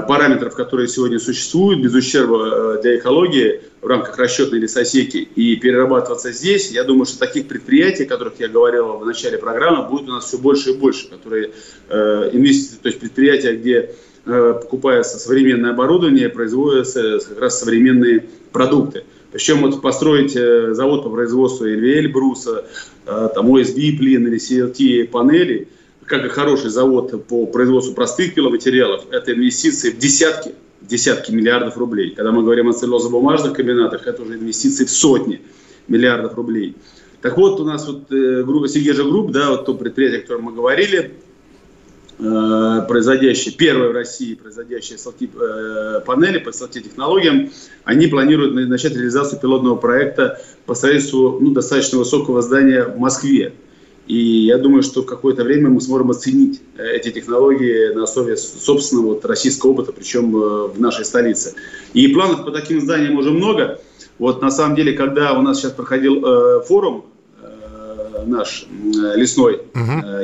параметров, 0.00 0.54
которые 0.54 0.88
сегодня 0.88 1.18
существуют, 1.18 1.80
без 1.80 1.94
ущерба 1.94 2.76
э, 2.78 2.82
для 2.82 2.96
экологии 2.96 3.60
в 3.82 3.86
рамках 3.86 4.16
расчетной 4.16 4.60
лесосеки 4.60 5.16
и 5.16 5.56
перерабатываться 5.56 6.32
здесь. 6.32 6.70
Я 6.70 6.84
думаю, 6.84 7.04
что 7.04 7.18
таких 7.18 7.48
предприятий, 7.48 8.04
о 8.04 8.08
которых 8.08 8.34
я 8.38 8.48
говорил 8.48 8.98
в 8.98 9.04
начале 9.04 9.36
программы, 9.36 9.88
будет 9.88 10.08
у 10.08 10.12
нас 10.12 10.26
все 10.26 10.38
больше 10.38 10.70
и 10.70 10.76
больше, 10.76 11.08
которые 11.08 11.50
э, 11.88 12.30
инвестиции, 12.32 12.78
то 12.80 12.88
есть 12.88 13.00
предприятия, 13.00 13.56
где 13.56 13.94
Э, 14.24 14.54
покупается 14.60 15.18
современное 15.18 15.72
оборудование, 15.72 16.28
производятся 16.28 17.18
как 17.28 17.40
раз 17.40 17.58
современные 17.58 18.26
продукты. 18.52 19.02
Причем 19.32 19.62
вот 19.62 19.82
построить 19.82 20.36
э, 20.36 20.74
завод 20.74 21.02
по 21.02 21.10
производству 21.10 21.66
LVL 21.66 22.06
бруса, 22.08 22.64
э, 23.04 23.28
там 23.34 23.52
OSB 23.52 23.98
плин 23.98 24.28
или 24.28 24.38
CLT 24.38 25.08
панели, 25.08 25.66
как 26.06 26.24
и 26.24 26.28
хороший 26.28 26.70
завод 26.70 27.26
по 27.26 27.46
производству 27.46 27.94
простых 27.94 28.34
пиломатериалов, 28.34 29.06
это 29.10 29.32
инвестиции 29.32 29.90
в 29.90 29.98
десятки, 29.98 30.54
десятки 30.82 31.32
миллиардов 31.32 31.76
рублей. 31.76 32.10
Когда 32.10 32.30
мы 32.30 32.44
говорим 32.44 32.68
о 32.68 32.72
целлюлозно-бумажных 32.74 33.54
комбинатах, 33.54 34.06
это 34.06 34.22
уже 34.22 34.34
инвестиции 34.34 34.84
в 34.84 34.90
сотни 34.90 35.40
миллиардов 35.88 36.36
рублей. 36.36 36.76
Так 37.22 37.36
вот, 37.36 37.58
у 37.58 37.64
нас 37.64 37.88
вот 37.88 38.08
группа 38.08 38.68
Segezha 38.68 39.02
Group, 39.02 39.32
да, 39.32 39.50
вот 39.50 39.64
то 39.64 39.74
предприятие, 39.74 40.20
о 40.20 40.22
котором 40.22 40.42
мы 40.44 40.52
говорили, 40.52 41.12
Э, 41.12 41.31
производящие, 42.18 43.54
первые 43.54 43.90
в 43.90 43.94
России 43.94 44.34
производящие 44.34 44.98
CLT 44.98 45.30
э, 45.34 46.00
панели 46.00 46.38
по 46.38 46.50
CLT 46.50 46.80
технологиям, 46.80 47.50
они 47.84 48.06
планируют 48.06 48.54
начать 48.68 48.94
реализацию 48.94 49.40
пилотного 49.40 49.76
проекта 49.76 50.40
по 50.66 50.74
строительству 50.74 51.38
ну, 51.40 51.50
достаточно 51.50 51.98
высокого 51.98 52.42
здания 52.42 52.84
в 52.84 52.98
Москве. 52.98 53.54
И 54.06 54.16
я 54.16 54.58
думаю, 54.58 54.82
что 54.82 55.02
какое-то 55.02 55.44
время 55.44 55.70
мы 55.70 55.80
сможем 55.80 56.10
оценить 56.10 56.60
э, 56.76 56.96
эти 56.96 57.10
технологии 57.10 57.94
на 57.94 58.04
основе 58.04 58.36
собственного 58.36 59.14
вот, 59.14 59.24
российского 59.24 59.70
опыта, 59.70 59.92
причем 59.92 60.32
в 60.32 60.78
нашей 60.78 61.04
столице. 61.04 61.54
И 61.94 62.08
планов 62.08 62.44
по 62.44 62.50
таким 62.50 62.80
зданиям 62.80 63.16
уже 63.16 63.30
много. 63.30 63.80
Вот 64.18 64.42
на 64.42 64.50
самом 64.50 64.76
деле, 64.76 64.92
когда 64.92 65.32
у 65.32 65.42
нас 65.42 65.58
сейчас 65.60 65.72
проходил 65.72 66.24
э, 66.24 66.62
форум 66.62 67.06
э, 67.40 68.24
наш 68.26 68.66
э, 68.70 69.16
лесной, 69.16 69.62
э, 69.74 70.22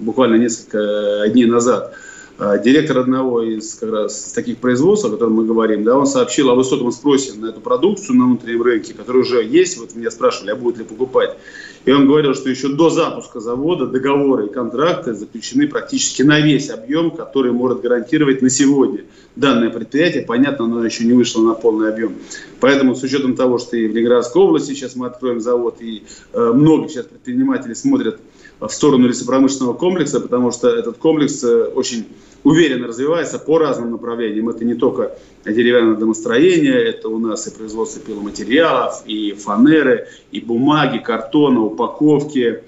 буквально 0.00 0.36
несколько 0.36 1.24
дней 1.28 1.46
назад, 1.46 1.94
а, 2.42 2.56
директор 2.56 2.96
одного 2.98 3.42
из 3.42 3.74
как 3.74 3.90
раз 3.92 4.32
таких 4.32 4.56
производств, 4.56 5.04
о 5.04 5.10
котором 5.10 5.34
мы 5.34 5.44
говорим, 5.44 5.84
да, 5.84 5.98
он 5.98 6.06
сообщил 6.06 6.48
о 6.48 6.54
высоком 6.54 6.90
спросе 6.90 7.34
на 7.34 7.50
эту 7.50 7.60
продукцию 7.60 8.16
на 8.16 8.24
внутреннем 8.24 8.62
рынке, 8.62 8.94
который 8.94 9.20
уже 9.20 9.44
есть. 9.44 9.76
Вот 9.76 9.94
меня 9.94 10.10
спрашивали, 10.10 10.52
а 10.52 10.56
будут 10.56 10.78
ли 10.78 10.84
покупать. 10.84 11.36
И 11.84 11.92
он 11.92 12.06
говорил, 12.06 12.34
что 12.34 12.48
еще 12.48 12.68
до 12.68 12.88
запуска 12.88 13.40
завода 13.40 13.86
договоры 13.86 14.46
и 14.46 14.52
контракты 14.52 15.12
заключены 15.12 15.68
практически 15.68 16.22
на 16.22 16.40
весь 16.40 16.70
объем, 16.70 17.10
который 17.10 17.52
может 17.52 17.82
гарантировать 17.82 18.40
на 18.40 18.48
сегодня 18.48 19.04
данное 19.36 19.68
предприятие. 19.68 20.22
Понятно, 20.22 20.64
оно 20.64 20.82
еще 20.82 21.04
не 21.04 21.12
вышло 21.12 21.42
на 21.42 21.52
полный 21.52 21.90
объем. 21.90 22.14
Поэтому 22.60 22.94
с 22.94 23.02
учетом 23.02 23.36
того, 23.36 23.58
что 23.58 23.76
и 23.76 23.86
в 23.86 23.94
Ленинградской 23.94 24.40
области 24.40 24.72
сейчас 24.72 24.96
мы 24.96 25.06
откроем 25.06 25.40
завод, 25.40 25.76
и 25.80 26.04
э, 26.32 26.52
много 26.54 26.88
сейчас 26.88 27.04
предпринимателей 27.04 27.74
смотрят 27.74 28.18
в 28.60 28.68
сторону 28.68 29.08
лесопромышленного 29.08 29.74
комплекса, 29.74 30.20
потому 30.20 30.50
что 30.50 30.68
этот 30.68 30.98
комплекс 30.98 31.42
очень 31.42 32.06
уверенно 32.44 32.86
развивается 32.86 33.38
по 33.38 33.58
разным 33.58 33.92
направлениям. 33.92 34.48
Это 34.48 34.64
не 34.64 34.74
только 34.74 35.16
деревянное 35.44 35.96
домостроение, 35.96 36.74
это 36.74 37.08
у 37.08 37.18
нас 37.18 37.46
и 37.46 37.50
производство 37.50 38.00
пиломатериалов, 38.00 39.02
и 39.06 39.32
фанеры, 39.32 40.08
и 40.30 40.40
бумаги, 40.40 40.98
картона, 40.98 41.60
упаковки, 41.60 42.62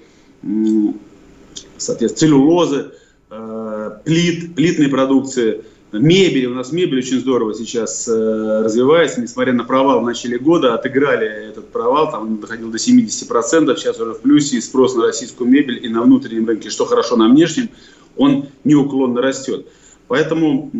соответственно, 1.77 2.17
целлюлозы, 2.17 2.91
э, 3.29 3.91
плит, 4.03 4.55
плитной 4.55 4.89
продукции, 4.89 5.63
мебель. 5.99 6.47
У 6.47 6.53
нас 6.53 6.71
мебель 6.71 6.99
очень 6.99 7.19
здорово 7.19 7.53
сейчас 7.53 8.07
э, 8.07 8.61
развивается, 8.63 9.21
несмотря 9.21 9.53
на 9.53 9.63
провал 9.63 10.01
в 10.01 10.05
начале 10.05 10.37
года, 10.37 10.73
отыграли 10.73 11.27
этот 11.49 11.69
провал, 11.69 12.11
там 12.11 12.39
доходил 12.39 12.71
до 12.71 12.77
70%, 12.77 13.75
сейчас 13.77 13.99
уже 13.99 14.13
в 14.13 14.21
плюсе 14.21 14.57
и 14.57 14.61
спрос 14.61 14.95
на 14.95 15.03
российскую 15.03 15.49
мебель 15.49 15.83
и 15.83 15.89
на 15.89 16.01
внутреннем 16.01 16.47
рынке, 16.47 16.69
что 16.69 16.85
хорошо 16.85 17.15
на 17.15 17.29
внешнем, 17.29 17.69
он 18.17 18.47
неуклонно 18.63 19.21
растет. 19.21 19.67
Поэтому 20.07 20.71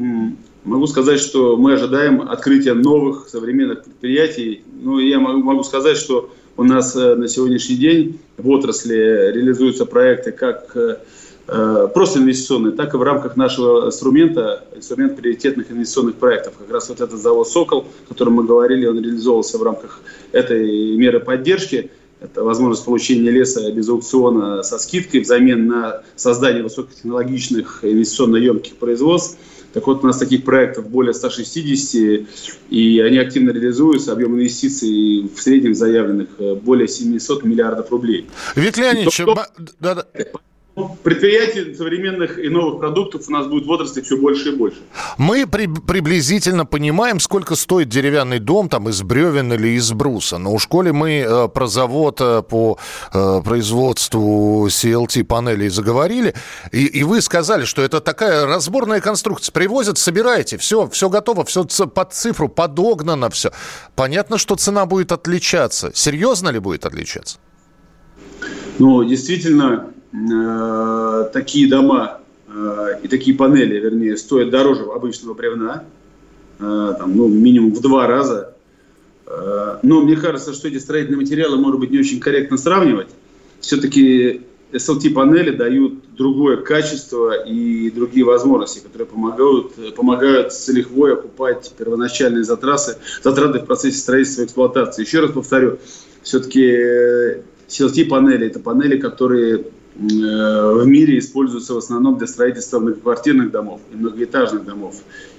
могу 0.63 0.88
сказать, 0.88 1.20
что 1.20 1.58
мы 1.58 1.74
ожидаем 1.74 2.22
открытия 2.22 2.74
новых 2.74 3.29
современных 3.29 3.84
предприятий. 3.84 4.63
Ну, 4.82 5.00
я 5.00 5.20
могу, 5.20 5.43
могу 5.43 5.63
сказать, 5.63 5.98
что 5.98 6.29
у 6.55 6.63
нас 6.63 6.96
э, 6.96 7.15
на 7.15 7.27
сегодняшний 7.27 7.75
день 7.75 8.20
в 8.38 8.48
отрасли 8.50 8.96
реализуются 8.96 9.86
проекты 9.86 10.32
как 10.32 10.75
э, 10.75 10.98
просто 11.46 12.20
инвестиционные, 12.20 12.72
так 12.74 12.94
и 12.94 12.98
в 12.98 13.02
рамках 13.02 13.36
нашего 13.36 13.88
инструмента, 13.88 14.64
инструмент 14.76 15.18
приоритетных 15.18 15.72
инвестиционных 15.72 16.16
проектов. 16.16 16.54
Как 16.58 16.72
раз 16.72 16.90
вот 16.90 17.02
этот 17.02 17.20
завод 17.20 17.48
«Сокол», 17.48 17.86
о 18.06 18.10
котором 18.10 18.34
мы 18.34 18.44
говорили, 18.44 18.86
он 18.86 19.02
реализовывался 19.02 19.58
в 19.58 19.64
рамках 19.64 20.02
этой 20.32 20.96
меры 20.96 21.20
поддержки– 21.20 21.92
это 22.24 22.42
возможность 22.42 22.86
получения 22.86 23.30
леса 23.30 23.70
без 23.74 23.90
аукциона 23.90 24.64
со 24.64 24.80
скидкой 24.80 25.20
взамен 25.20 25.68
на 25.68 26.04
создание 26.16 26.64
высокотехнологичных 26.64 27.84
инвестиционно-емких 27.84 28.78
производств. 28.78 29.38
Так 29.74 29.86
вот, 29.88 30.04
у 30.04 30.08
нас 30.08 30.20
таких 30.20 30.46
проектов 30.46 30.88
более 30.88 31.14
160, 31.14 32.26
и 32.70 33.00
они 33.02 33.18
активно 33.18 33.50
реализуются. 33.50 34.14
Объем 34.14 34.36
инвестиций 34.36 35.30
в 35.36 35.42
среднем 35.42 35.76
заявленных 35.76 36.30
э, 36.38 36.56
более 36.56 36.88
700 36.88 37.44
миллиардов 37.44 37.92
рублей. 37.92 38.28
Виктор 38.56 38.86
Леонидович, 38.86 39.22
да, 39.80 39.96
да. 39.96 40.06
Предприятий 41.03 41.75
современных 41.75 42.39
и 42.39 42.50
новых 42.50 42.80
продуктов 42.80 43.27
у 43.27 43.32
нас 43.32 43.46
будет 43.46 43.68
в 43.68 43.70
отрасли 43.70 44.01
все 44.01 44.18
больше 44.18 44.50
и 44.50 44.56
больше. 44.56 44.80
Мы 45.20 45.46
при, 45.46 45.68
приблизительно 45.68 46.65
понимаем, 46.65 47.20
сколько 47.20 47.56
стоит 47.56 47.89
деревянный 47.89 48.39
дом 48.39 48.70
там 48.70 48.89
из 48.89 49.03
бревен 49.03 49.53
или 49.53 49.77
из 49.77 49.92
бруса. 49.92 50.39
Но 50.39 50.51
у 50.51 50.58
школе 50.58 50.92
мы 50.92 51.20
э, 51.20 51.48
про 51.48 51.68
завод 51.68 52.20
э, 52.22 52.42
по 52.42 52.80
э, 53.13 53.42
производству 53.46 54.65
CLT-панелей 54.65 55.70
заговорили. 55.70 56.34
И, 56.72 56.86
и 56.86 57.03
вы 57.03 57.22
сказали, 57.22 57.65
что 57.65 57.84
это 57.84 58.01
такая 58.01 58.48
разборная 58.48 59.00
конструкция. 59.00 59.53
Привозят, 59.53 60.00
собираете, 60.00 60.58
все, 60.58 60.89
все 60.89 61.08
готово, 61.08 61.46
все 61.46 61.65
под 61.65 62.13
цифру 62.13 62.50
подогнано, 62.50 63.30
все. 63.30 63.51
Понятно, 63.96 64.39
что 64.39 64.56
цена 64.56 64.88
будет 64.88 65.12
отличаться. 65.12 65.92
Серьезно 65.94 66.50
ли 66.50 66.58
будет 66.58 66.88
отличаться? 66.88 67.38
Ну, 68.80 69.03
действительно, 69.03 69.93
Э, 70.13 71.27
такие 71.34 71.67
дома 71.67 72.20
э, 72.48 73.00
и 73.01 73.08
такие 73.08 73.36
панели, 73.36 73.79
вернее, 73.79 74.15
стоят 74.15 74.51
дороже 74.51 74.84
обычного 74.84 75.34
бревна, 75.34 75.86
э, 76.60 76.93
там, 77.00 77.15
ну, 77.15 77.27
минимум 77.27 77.74
в 77.74 77.82
два 77.82 78.08
раза. 78.08 78.50
Но 79.82 80.01
мне 80.01 80.15
кажется, 80.17 80.53
что 80.53 80.67
эти 80.67 80.77
строительные 80.77 81.17
материалы, 81.17 81.58
может 81.58 81.79
быть, 81.79 81.89
не 81.89 81.98
очень 81.98 82.20
корректно 82.20 82.58
сравнивать. 82.58 83.08
Все-таки 83.62 84.41
SLT-панели 84.74 85.55
дают 85.55 86.15
другое 86.15 86.58
качество 86.58 87.32
и 87.43 87.89
другие 87.89 88.25
возможности, 88.25 88.79
которые 88.79 89.08
помогают, 89.08 89.96
помогают 89.96 90.53
с 90.53 90.68
лихвой 90.68 91.14
окупать 91.14 91.74
первоначальные 91.75 92.44
затраты, 92.44 92.98
затраты 93.24 93.59
в 93.59 93.66
процессе 93.66 93.98
строительства 93.98 94.42
и 94.42 94.46
эксплуатации. 94.46 95.03
Еще 95.03 95.22
раз 95.22 95.31
повторю, 95.31 95.79
все-таки 96.22 97.42
CLT-панели– 97.70 98.48
это 98.48 98.59
панели, 98.59 99.00
которые 99.00 99.66
в 99.96 100.86
мире 100.86 101.20
используются 101.20 101.74
в 101.74 101.77
основном 101.77 102.18
для 102.18 102.27
строительства 102.27 102.79
многоквартирных 102.79 103.51
домов 103.51 103.82
и 103.92 103.96
многоэтажных 103.96 104.66
домов. 104.66 104.96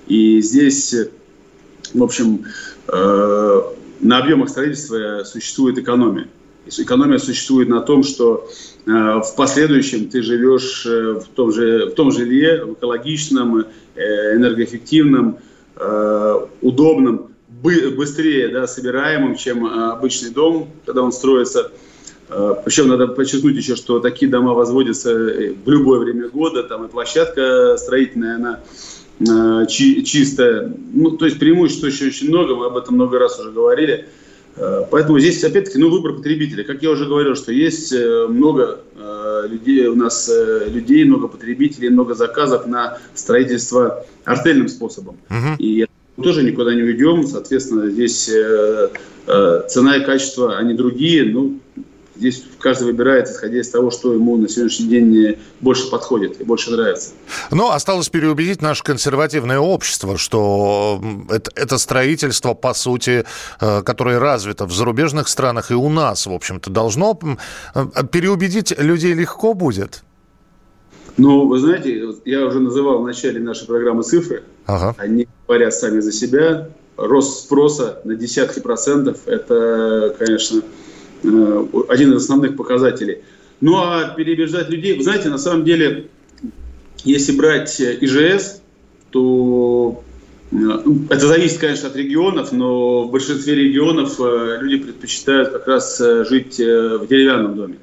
И 0.06 0.40
здесь, 0.40 0.94
в 1.92 2.02
общем, 2.02 2.44
э, 2.86 3.60
на 4.00 4.18
объемах 4.18 4.48
строительства 4.50 5.24
существует 5.24 5.78
экономия. 5.78 6.28
Экономия 6.66 7.18
существует 7.18 7.68
на 7.68 7.80
том, 7.80 8.04
что 8.04 8.48
э, 8.86 8.90
в 8.90 9.34
последующем 9.36 10.08
ты 10.08 10.22
живешь 10.22 10.84
в 10.86 11.24
том 11.34 11.52
же, 11.52 11.86
в 11.86 11.94
том 11.94 12.12
жилье, 12.12 12.64
в 12.64 12.72
экологичном, 12.74 13.66
энергоэффективном, 13.96 15.38
удобном, 16.60 17.30
быстрее 17.62 18.48
да, 18.48 18.66
собираемым, 18.66 19.36
чем 19.36 19.66
обычный 19.66 20.30
дом, 20.30 20.68
когда 20.84 21.02
он 21.02 21.12
строится– 21.12 21.72
Э, 21.82 21.93
Причем 22.28 22.88
надо 22.88 23.08
подчеркнуть 23.08 23.56
еще, 23.56 23.76
что 23.76 24.00
такие 24.00 24.30
дома 24.30 24.54
возводятся 24.54 25.10
э, 25.10 25.52
в 25.52 25.68
любое 25.68 26.00
время 26.00 26.28
года, 26.28 26.62
там 26.62 26.86
и 26.86 26.88
площадка 26.88 27.76
строительная, 27.76 28.36
она 28.36 28.60
э, 29.20 29.66
чи, 29.68 30.02
чистая. 30.04 30.72
Ну, 30.92 31.12
то 31.12 31.26
есть 31.26 31.38
преимуществ 31.38 31.84
еще 31.84 32.06
очень 32.06 32.28
много, 32.28 32.56
мы 32.56 32.66
об 32.66 32.76
этом 32.76 32.94
много 32.94 33.18
раз 33.18 33.38
уже 33.38 33.50
говорили. 33.50 34.06
Поэтому 34.90 35.18
здесь, 35.18 35.42
опять-таки, 35.42 35.78
ну, 35.78 35.90
выбор 35.90 36.12
потребителя. 36.14 36.62
Как 36.62 36.80
я 36.80 36.90
уже 36.90 37.06
говорил, 37.06 37.34
что 37.34 37.50
есть 37.50 37.92
много 37.92 38.78
людей, 39.48 39.88
у 39.88 39.96
нас 39.96 40.30
людей, 40.68 41.04
много 41.04 41.26
потребителей, 41.26 41.88
много 41.88 42.14
заказов 42.14 42.64
на 42.66 42.98
строительство 43.14 44.06
артельным 44.24 44.68
способом. 44.68 45.16
Uh-huh. 45.28 45.56
И 45.58 45.86
тоже 46.22 46.44
никуда 46.44 46.72
не 46.72 46.82
уйдем. 46.82 47.26
Соответственно, 47.26 47.90
здесь 47.90 48.26
цена 49.26 49.96
и 49.96 50.04
качество, 50.04 50.56
они 50.56 50.74
другие. 50.74 51.24
Ну, 51.24 51.58
Здесь 52.16 52.44
каждый 52.60 52.84
выбирает, 52.84 53.28
исходя 53.28 53.60
из 53.60 53.68
того, 53.70 53.90
что 53.90 54.12
ему 54.12 54.36
на 54.36 54.48
сегодняшний 54.48 54.86
день 54.86 55.38
больше 55.60 55.90
подходит 55.90 56.40
и 56.40 56.44
больше 56.44 56.70
нравится. 56.70 57.10
Но 57.50 57.72
осталось 57.72 58.08
переубедить 58.08 58.62
наше 58.62 58.84
консервативное 58.84 59.58
общество, 59.58 60.16
что 60.16 61.02
это, 61.28 61.50
это 61.56 61.78
строительство, 61.78 62.54
по 62.54 62.72
сути, 62.72 63.24
э, 63.60 63.82
которое 63.82 64.20
развито 64.20 64.66
в 64.66 64.72
зарубежных 64.72 65.26
странах 65.28 65.72
и 65.72 65.74
у 65.74 65.88
нас, 65.88 66.26
в 66.26 66.32
общем-то, 66.32 66.70
должно 66.70 67.18
э, 67.74 67.86
переубедить 68.12 68.78
людей 68.78 69.12
легко 69.14 69.54
будет. 69.54 70.04
Ну, 71.16 71.46
вы 71.46 71.58
знаете, 71.58 72.14
я 72.24 72.46
уже 72.46 72.60
называл 72.60 73.02
в 73.02 73.06
начале 73.06 73.40
нашей 73.40 73.66
программы 73.66 74.02
цифры. 74.02 74.44
Ага. 74.66 74.94
Они 74.98 75.28
говорят 75.46 75.74
сами 75.74 76.00
за 76.00 76.12
себя. 76.12 76.68
Рост 76.96 77.44
спроса 77.44 78.00
на 78.04 78.14
десятки 78.14 78.60
процентов– 78.60 79.18
это, 79.26 80.14
конечно, 80.18 80.62
один 81.24 82.12
из 82.12 82.22
основных 82.22 82.56
показателей. 82.56 83.18
Ну 83.60 83.76
а 83.76 84.14
переубеждать 84.14 84.68
людей, 84.68 84.96
вы 84.96 85.02
знаете, 85.02 85.28
на 85.28 85.38
самом 85.38 85.64
деле, 85.64 86.08
если 87.04 87.32
брать 87.32 87.80
э, 87.80 87.96
ИЖС, 88.00 88.60
то 89.10 90.02
э, 90.52 90.56
это 91.08 91.26
зависит, 91.26 91.58
конечно, 91.58 91.88
от 91.88 91.96
регионов, 91.96 92.52
но 92.52 93.04
в 93.04 93.10
большинстве 93.10 93.54
регионов 93.54 94.18
люди 94.18 94.84
предпочитают 94.84 95.50
как 95.50 95.66
раз 95.66 95.98
жить 95.98 96.58
в 96.58 97.06
деревянном 97.08 97.56
доме. 97.56 97.76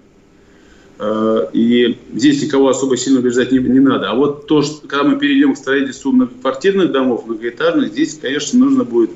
И 1.54 1.98
здесь 2.14 2.44
никого 2.44 2.70
особо 2.70 2.96
сильно 2.96 3.22
убеждать 3.22 3.52
не, 3.52 3.58
не 3.58 3.80
надо. 3.80 4.12
А 4.12 4.14
вот 4.14 4.46
то, 4.46 4.62
что 4.62 4.88
когда 4.88 5.04
мы 5.04 5.18
перейдем 5.18 5.56
к 5.56 5.58
строительству 5.58 6.12
многоквартирных 6.12 6.92
домов, 6.92 7.26
многоэтажных, 7.26 7.92
здесь, 7.92 8.20
конечно, 8.22 8.60
нужно 8.60 8.84
будет 8.84 9.10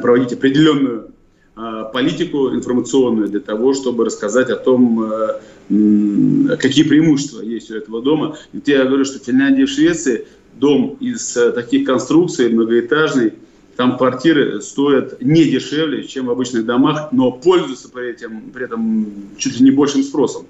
проводить 0.00 0.32
определенную 0.32 1.08
Э, 1.08 1.13
политику 1.54 2.52
информационную 2.54 3.28
для 3.28 3.40
того, 3.40 3.74
чтобы 3.74 4.04
рассказать 4.04 4.50
о 4.50 4.56
том, 4.56 5.02
э, 5.02 6.56
какие 6.56 6.84
преимущества 6.84 7.42
есть 7.42 7.70
у 7.70 7.76
этого 7.76 8.02
дома. 8.02 8.36
Ведь 8.52 8.66
я 8.66 8.84
говорю, 8.84 9.04
что 9.04 9.20
в 9.20 9.24
Финляндии 9.24 9.62
и 9.62 9.66
в 9.66 9.70
Швеции 9.70 10.26
дом 10.54 10.96
из 11.00 11.36
э, 11.36 11.52
таких 11.52 11.86
конструкций, 11.86 12.50
многоэтажный, 12.50 13.34
там 13.76 13.96
квартиры 13.96 14.60
стоят 14.62 15.20
не 15.20 15.44
дешевле, 15.44 16.04
чем 16.04 16.26
в 16.26 16.30
обычных 16.30 16.64
домах, 16.64 17.08
но 17.12 17.32
пользуются 17.32 17.88
при 17.88 18.10
этом, 18.10 18.50
при 18.52 18.64
этом 18.64 19.06
чуть 19.36 19.58
ли 19.58 19.64
не 19.64 19.70
большим 19.70 20.02
спросом. 20.02 20.46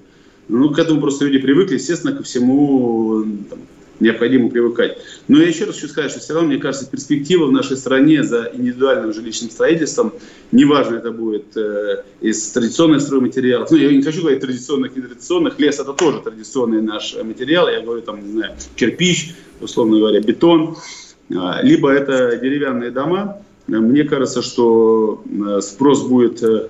Ну, 0.47 0.69
к 0.69 0.77
этому 0.77 1.01
просто 1.01 1.25
люди 1.25 1.39
привыкли, 1.39 1.75
естественно, 1.75 2.15
ко 2.15 2.21
всему 2.23 3.23
там, 3.49 3.59
необходимо 3.99 4.49
привыкать. 4.49 4.97
Но 5.27 5.39
я 5.39 5.47
еще 5.47 5.65
раз 5.65 5.75
хочу 5.75 5.87
сказать, 5.87 6.11
что 6.11 6.19
все 6.19 6.33
равно, 6.33 6.49
мне 6.49 6.57
кажется, 6.57 6.89
перспектива 6.89 7.45
в 7.45 7.51
нашей 7.51 7.77
стране 7.77 8.23
за 8.23 8.51
индивидуальным 8.53 9.13
жилищным 9.13 9.49
строительством, 9.49 10.13
неважно, 10.51 10.95
это 10.95 11.11
будет 11.11 11.55
э, 11.55 12.03
из 12.21 12.49
традиционных 12.49 13.01
стройматериалов, 13.01 13.71
ну, 13.71 13.77
я 13.77 13.91
не 13.91 14.01
хочу 14.01 14.21
говорить 14.21 14.41
традиционных, 14.41 14.95
нетрадиционных, 14.95 15.59
лес 15.59 15.79
это 15.79 15.93
тоже 15.93 16.19
традиционный 16.19 16.81
наш 16.81 17.15
материал, 17.23 17.69
я 17.69 17.81
говорю 17.81 18.01
там, 18.01 18.23
не 18.23 18.31
знаю, 18.31 18.55
кирпич, 18.75 19.35
условно 19.61 19.97
говоря, 19.99 20.19
бетон, 20.21 20.75
а, 21.33 21.61
либо 21.63 21.89
это 21.89 22.37
деревянные 22.37 22.91
дома. 22.91 23.41
Мне 23.67 24.03
кажется, 24.03 24.43
что 24.43 25.23
э, 25.25 25.59
спрос 25.61 26.03
будет 26.03 26.43
э, 26.43 26.67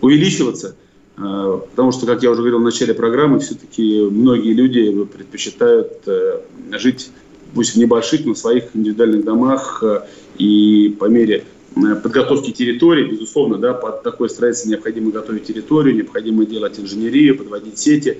увеличиваться– 0.00 0.76
э, 0.84 0.87
потому 1.18 1.92
что, 1.92 2.06
как 2.06 2.22
я 2.22 2.30
уже 2.30 2.40
говорил 2.40 2.60
в 2.60 2.64
начале 2.64 2.94
программы, 2.94 3.40
все-таки 3.40 4.02
многие 4.02 4.52
люди 4.52 5.04
предпочитают 5.04 6.06
э, 6.06 6.40
жить 6.72 7.10
пусть 7.54 7.74
в 7.74 7.76
небольших, 7.76 8.24
но 8.24 8.34
в 8.34 8.38
своих 8.38 8.64
индивидуальных 8.74 9.24
домах 9.24 9.82
и 10.36 10.96
по 10.98 11.06
мере 11.06 11.44
подготовки 12.02 12.50
территории, 12.50 13.10
безусловно, 13.10 13.58
да, 13.58 13.74
под 13.74 14.02
такое 14.02 14.28
строительство 14.28 14.70
необходимо 14.70 15.10
готовить 15.10 15.44
территорию, 15.44 15.94
необходимо 15.94 16.44
делать 16.44 16.78
инженерию, 16.78 17.36
подводить 17.36 17.78
сети. 17.78 18.18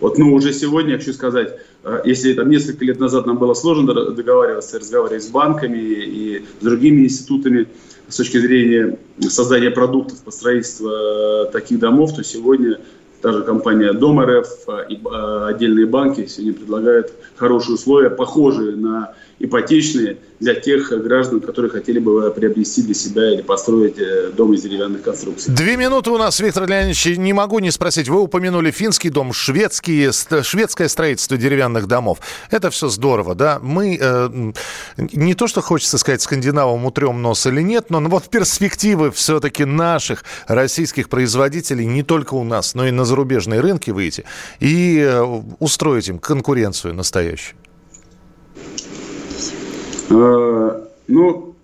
Вот, 0.00 0.18
но 0.18 0.32
уже 0.32 0.52
сегодня, 0.52 0.92
я 0.92 0.98
хочу 0.98 1.12
сказать, 1.12 1.58
если 2.04 2.32
там 2.34 2.50
несколько 2.50 2.84
лет 2.84 3.00
назад 3.00 3.26
нам 3.26 3.38
было 3.38 3.54
сложно 3.54 3.92
договариваться, 3.92 4.78
разговаривать 4.78 5.24
с 5.24 5.28
банками 5.28 5.78
и 5.78 6.44
с 6.60 6.64
другими 6.64 7.04
институтами, 7.04 7.66
с 8.08 8.16
точки 8.16 8.38
зрения 8.38 8.98
создания 9.20 9.70
продуктов 9.70 10.20
по 10.22 10.30
строительству 10.30 10.88
э, 10.88 11.50
таких 11.52 11.78
домов, 11.78 12.14
то 12.14 12.24
сегодня 12.24 12.80
та 13.20 13.32
же 13.32 13.42
компания 13.42 13.92
Дом 13.92 14.20
РФ 14.20 14.48
и 14.88 14.94
э, 14.94 15.46
отдельные 15.46 15.86
банки 15.86 16.26
сегодня 16.26 16.54
предлагают 16.54 17.12
хорошие 17.36 17.74
условия, 17.74 18.10
похожие 18.10 18.76
на 18.76 19.14
ипотечные 19.38 20.18
для 20.40 20.54
тех 20.54 20.90
граждан, 21.02 21.40
которые 21.40 21.70
хотели 21.70 21.98
бы 21.98 22.30
приобрести 22.30 22.82
для 22.82 22.94
себя 22.94 23.32
или 23.34 23.42
построить 23.42 23.98
э, 23.98 24.30
дом 24.36 24.54
из 24.54 24.62
деревянных 24.62 25.02
конструкций. 25.02 25.52
Две 25.52 25.76
минуты 25.76 26.10
у 26.10 26.18
нас, 26.18 26.38
Виктор 26.40 26.68
Леонидович. 26.68 27.18
Не 27.18 27.32
могу 27.32 27.58
не 27.58 27.70
спросить. 27.70 28.08
Вы 28.08 28.20
упомянули 28.20 28.70
финский 28.70 29.10
дом, 29.10 29.32
шведские, 29.32 30.12
шведское 30.12 30.88
строительство 30.88 31.36
деревянных 31.36 31.86
домов. 31.86 32.18
Это 32.50 32.70
все 32.70 32.88
здорово, 32.88 33.34
да? 33.34 33.58
Мы 33.60 33.98
э, 34.00 34.52
не 34.96 35.34
то, 35.34 35.46
что 35.48 35.60
хочется 35.60 35.98
сказать, 35.98 36.22
скандинавам 36.22 36.84
утрем 36.86 37.20
нос 37.20 37.46
или 37.46 37.60
нет, 37.60 37.90
но 37.90 38.00
вот 38.00 38.28
перспективы 38.28 39.10
все-таки 39.10 39.64
наших 39.64 40.24
российских 40.46 41.08
производителей 41.08 41.84
не 41.84 42.02
только 42.02 42.34
у 42.34 42.44
нас, 42.44 42.74
но 42.74 42.86
и 42.86 42.90
на 42.90 43.04
зарубежные 43.04 43.60
рынки 43.60 43.90
выйти 43.90 44.24
и 44.60 44.98
э, 45.00 45.22
устроить 45.58 46.08
им 46.08 46.18
конкуренцию 46.18 46.94
настоящую. 46.94 47.56
Э, 50.10 50.84
ну, 51.06 51.54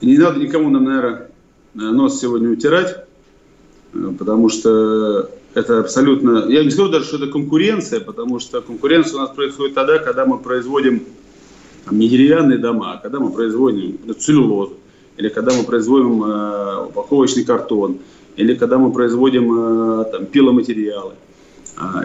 не 0.00 0.18
надо 0.18 0.38
никому 0.38 0.70
нам, 0.70 0.84
наверное, 0.84 1.30
нос 1.74 2.20
сегодня 2.20 2.50
утирать, 2.50 3.04
э, 3.92 4.12
потому 4.18 4.48
что 4.48 5.30
это 5.54 5.80
абсолютно... 5.80 6.46
Я 6.48 6.64
не 6.64 6.70
скажу 6.70 6.90
даже, 6.90 7.06
что 7.06 7.16
это 7.16 7.26
конкуренция, 7.28 8.00
потому 8.00 8.40
что 8.40 8.60
конкуренция 8.60 9.16
у 9.16 9.20
нас 9.20 9.30
происходит 9.30 9.74
тогда, 9.74 9.98
когда 9.98 10.26
мы 10.26 10.38
производим 10.38 11.04
там, 11.84 11.98
не 11.98 12.08
деревянные 12.08 12.58
дома, 12.58 12.94
а 12.94 12.98
когда 12.98 13.20
мы 13.20 13.30
производим 13.30 13.98
целлюлозу, 14.18 14.74
или 15.16 15.28
когда 15.28 15.52
мы 15.52 15.64
производим 15.64 16.24
э, 16.24 16.86
упаковочный 16.88 17.44
картон, 17.44 17.98
или 18.36 18.54
когда 18.54 18.78
мы 18.78 18.92
производим 18.92 20.00
э, 20.00 20.04
там, 20.10 20.26
пиломатериалы. 20.26 21.12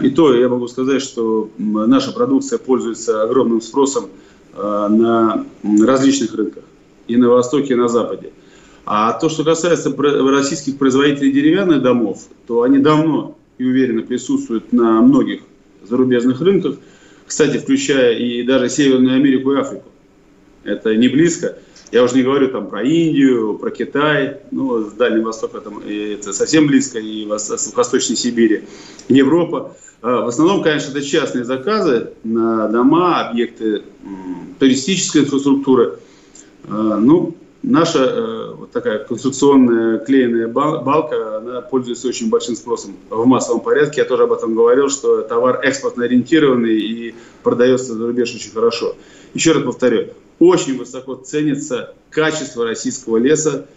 И 0.01 0.09
то 0.09 0.33
я 0.33 0.49
могу 0.49 0.67
сказать, 0.67 1.01
что 1.01 1.49
наша 1.57 2.11
продукция 2.11 2.57
пользуется 2.57 3.21
огромным 3.21 3.61
спросом 3.61 4.07
а, 4.53 4.89
на 4.89 5.45
различных 5.85 6.33
рынках. 6.33 6.63
И 7.07 7.17
на 7.17 7.29
Востоке, 7.29 7.73
и 7.73 7.77
на 7.77 7.87
Западе. 7.87 8.31
А 8.85 9.13
то, 9.13 9.29
что 9.29 9.43
касается 9.43 9.95
российских 9.95 10.77
производителей 10.77 11.31
деревянных 11.31 11.81
домов, 11.81 12.23
то 12.47 12.63
они 12.63 12.79
давно 12.79 13.37
и 13.57 13.65
уверенно 13.65 14.01
присутствуют 14.01 14.73
на 14.73 15.01
многих 15.01 15.41
зарубежных 15.87 16.41
рынках, 16.41 16.75
кстати, 17.25 17.57
включая 17.57 18.17
и 18.17 18.43
даже 18.43 18.69
Северную 18.69 19.15
Америку 19.15 19.53
и 19.53 19.59
Африку. 19.59 19.89
Это 20.63 20.95
не 20.95 21.07
близко. 21.07 21.57
Я 21.91 22.03
уже 22.03 22.15
не 22.15 22.23
говорю 22.23 22.49
там 22.49 22.67
про 22.67 22.83
Индию, 22.83 23.57
про 23.57 23.71
Китай, 23.71 24.37
ну, 24.51 24.83
с 24.83 24.93
Дальним 24.93 25.23
Востоком 25.23 25.61
там, 25.61 25.79
это 25.79 26.33
совсем 26.33 26.67
близко, 26.67 26.99
и 26.99 27.25
в 27.25 27.29
Восточной 27.29 28.15
Сибири, 28.15 28.65
Европа. 29.07 29.75
А, 30.01 30.21
в 30.21 30.27
основном, 30.27 30.61
конечно, 30.61 30.91
это 30.91 31.01
частные 31.01 31.45
заказы 31.45 32.11
на 32.23 32.67
дома, 32.67 33.27
объекты 33.27 33.83
туристической 34.59 35.21
инфраструктуры. 35.21 35.97
А, 36.67 36.97
ну, 36.97 37.35
наша 37.63 37.99
э, 38.03 38.53
вот 38.53 38.71
такая 38.71 38.99
конструкционная 38.99 39.97
клеенная 39.99 40.47
балка, 40.47 41.37
она 41.37 41.61
пользуется 41.61 42.07
очень 42.07 42.29
большим 42.29 42.55
спросом 42.55 42.97
в 43.09 43.25
массовом 43.25 43.61
порядке. 43.61 44.01
Я 44.01 44.05
тоже 44.05 44.23
об 44.23 44.31
этом 44.31 44.53
говорил, 44.53 44.89
что 44.89 45.21
товар 45.21 45.59
экспортно 45.63 46.05
ориентированный 46.05 46.79
и 46.79 47.15
продается 47.41 47.95
за 47.95 48.05
рубеж 48.05 48.35
очень 48.35 48.51
хорошо. 48.51 48.95
Еще 49.33 49.53
раз 49.53 49.63
повторю, 49.63 50.09
очень 50.39 50.77
высоко 50.77 51.15
ценится 51.15 51.93
качество 52.09 52.65
российского 52.65 53.17
леса 53.17 53.67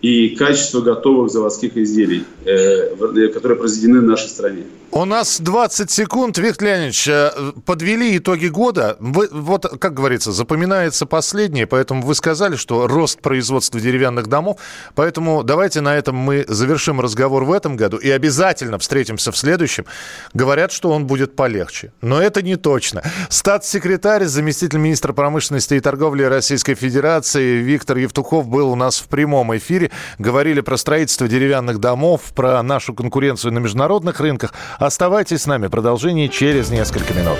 и 0.00 0.36
качество 0.36 0.80
готовых 0.80 1.30
заводских 1.30 1.76
изделий, 1.76 2.24
э, 2.44 3.28
которые 3.32 3.58
произведены 3.58 4.00
в 4.00 4.04
нашей 4.04 4.28
стране. 4.28 4.64
У 4.90 5.04
нас 5.04 5.38
20 5.38 5.90
секунд. 5.90 6.38
Виктор 6.38 6.68
Леонидович, 6.68 7.08
э, 7.08 7.30
подвели 7.66 8.16
итоги 8.16 8.46
года. 8.46 8.96
Вы, 9.00 9.28
вот, 9.30 9.66
как 9.78 9.92
говорится, 9.92 10.32
запоминается 10.32 11.04
последнее, 11.04 11.66
поэтому 11.66 12.00
вы 12.02 12.14
сказали, 12.14 12.56
что 12.56 12.86
рост 12.86 13.20
производства 13.20 13.78
деревянных 13.80 14.28
домов. 14.28 14.58
Поэтому 14.94 15.42
давайте 15.42 15.82
на 15.82 15.94
этом 15.94 16.16
мы 16.16 16.46
завершим 16.48 17.02
разговор 17.02 17.44
в 17.44 17.52
этом 17.52 17.76
году 17.76 17.98
и 17.98 18.08
обязательно 18.08 18.78
встретимся 18.78 19.30
в 19.30 19.36
следующем. 19.36 19.84
Говорят, 20.32 20.72
что 20.72 20.90
он 20.90 21.06
будет 21.06 21.36
полегче. 21.36 21.92
Но 22.00 22.22
это 22.22 22.40
не 22.40 22.56
точно. 22.56 23.02
Статс-секретарь, 23.28 24.24
заместитель 24.24 24.78
министра 24.78 25.12
промышленности 25.12 25.74
и 25.74 25.80
торговли 25.80 26.22
Российской 26.22 26.74
Федерации 26.74 27.58
Виктор 27.58 27.98
Евтухов 27.98 28.48
был 28.48 28.70
у 28.70 28.74
нас 28.74 28.98
в 29.00 29.08
прямом 29.08 29.54
эфире. 29.54 29.87
Говорили 30.18 30.60
про 30.60 30.76
строительство 30.76 31.28
деревянных 31.28 31.78
домов, 31.78 32.32
про 32.34 32.62
нашу 32.62 32.94
конкуренцию 32.94 33.52
на 33.52 33.58
международных 33.58 34.20
рынках. 34.20 34.54
Оставайтесь 34.78 35.42
с 35.42 35.46
нами. 35.46 35.68
Продолжение 35.68 36.28
через 36.28 36.70
несколько 36.70 37.14
минут. 37.14 37.38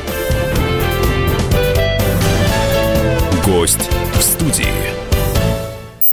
Гость 3.45 3.91
в 4.15 4.23
студии. 4.23 4.78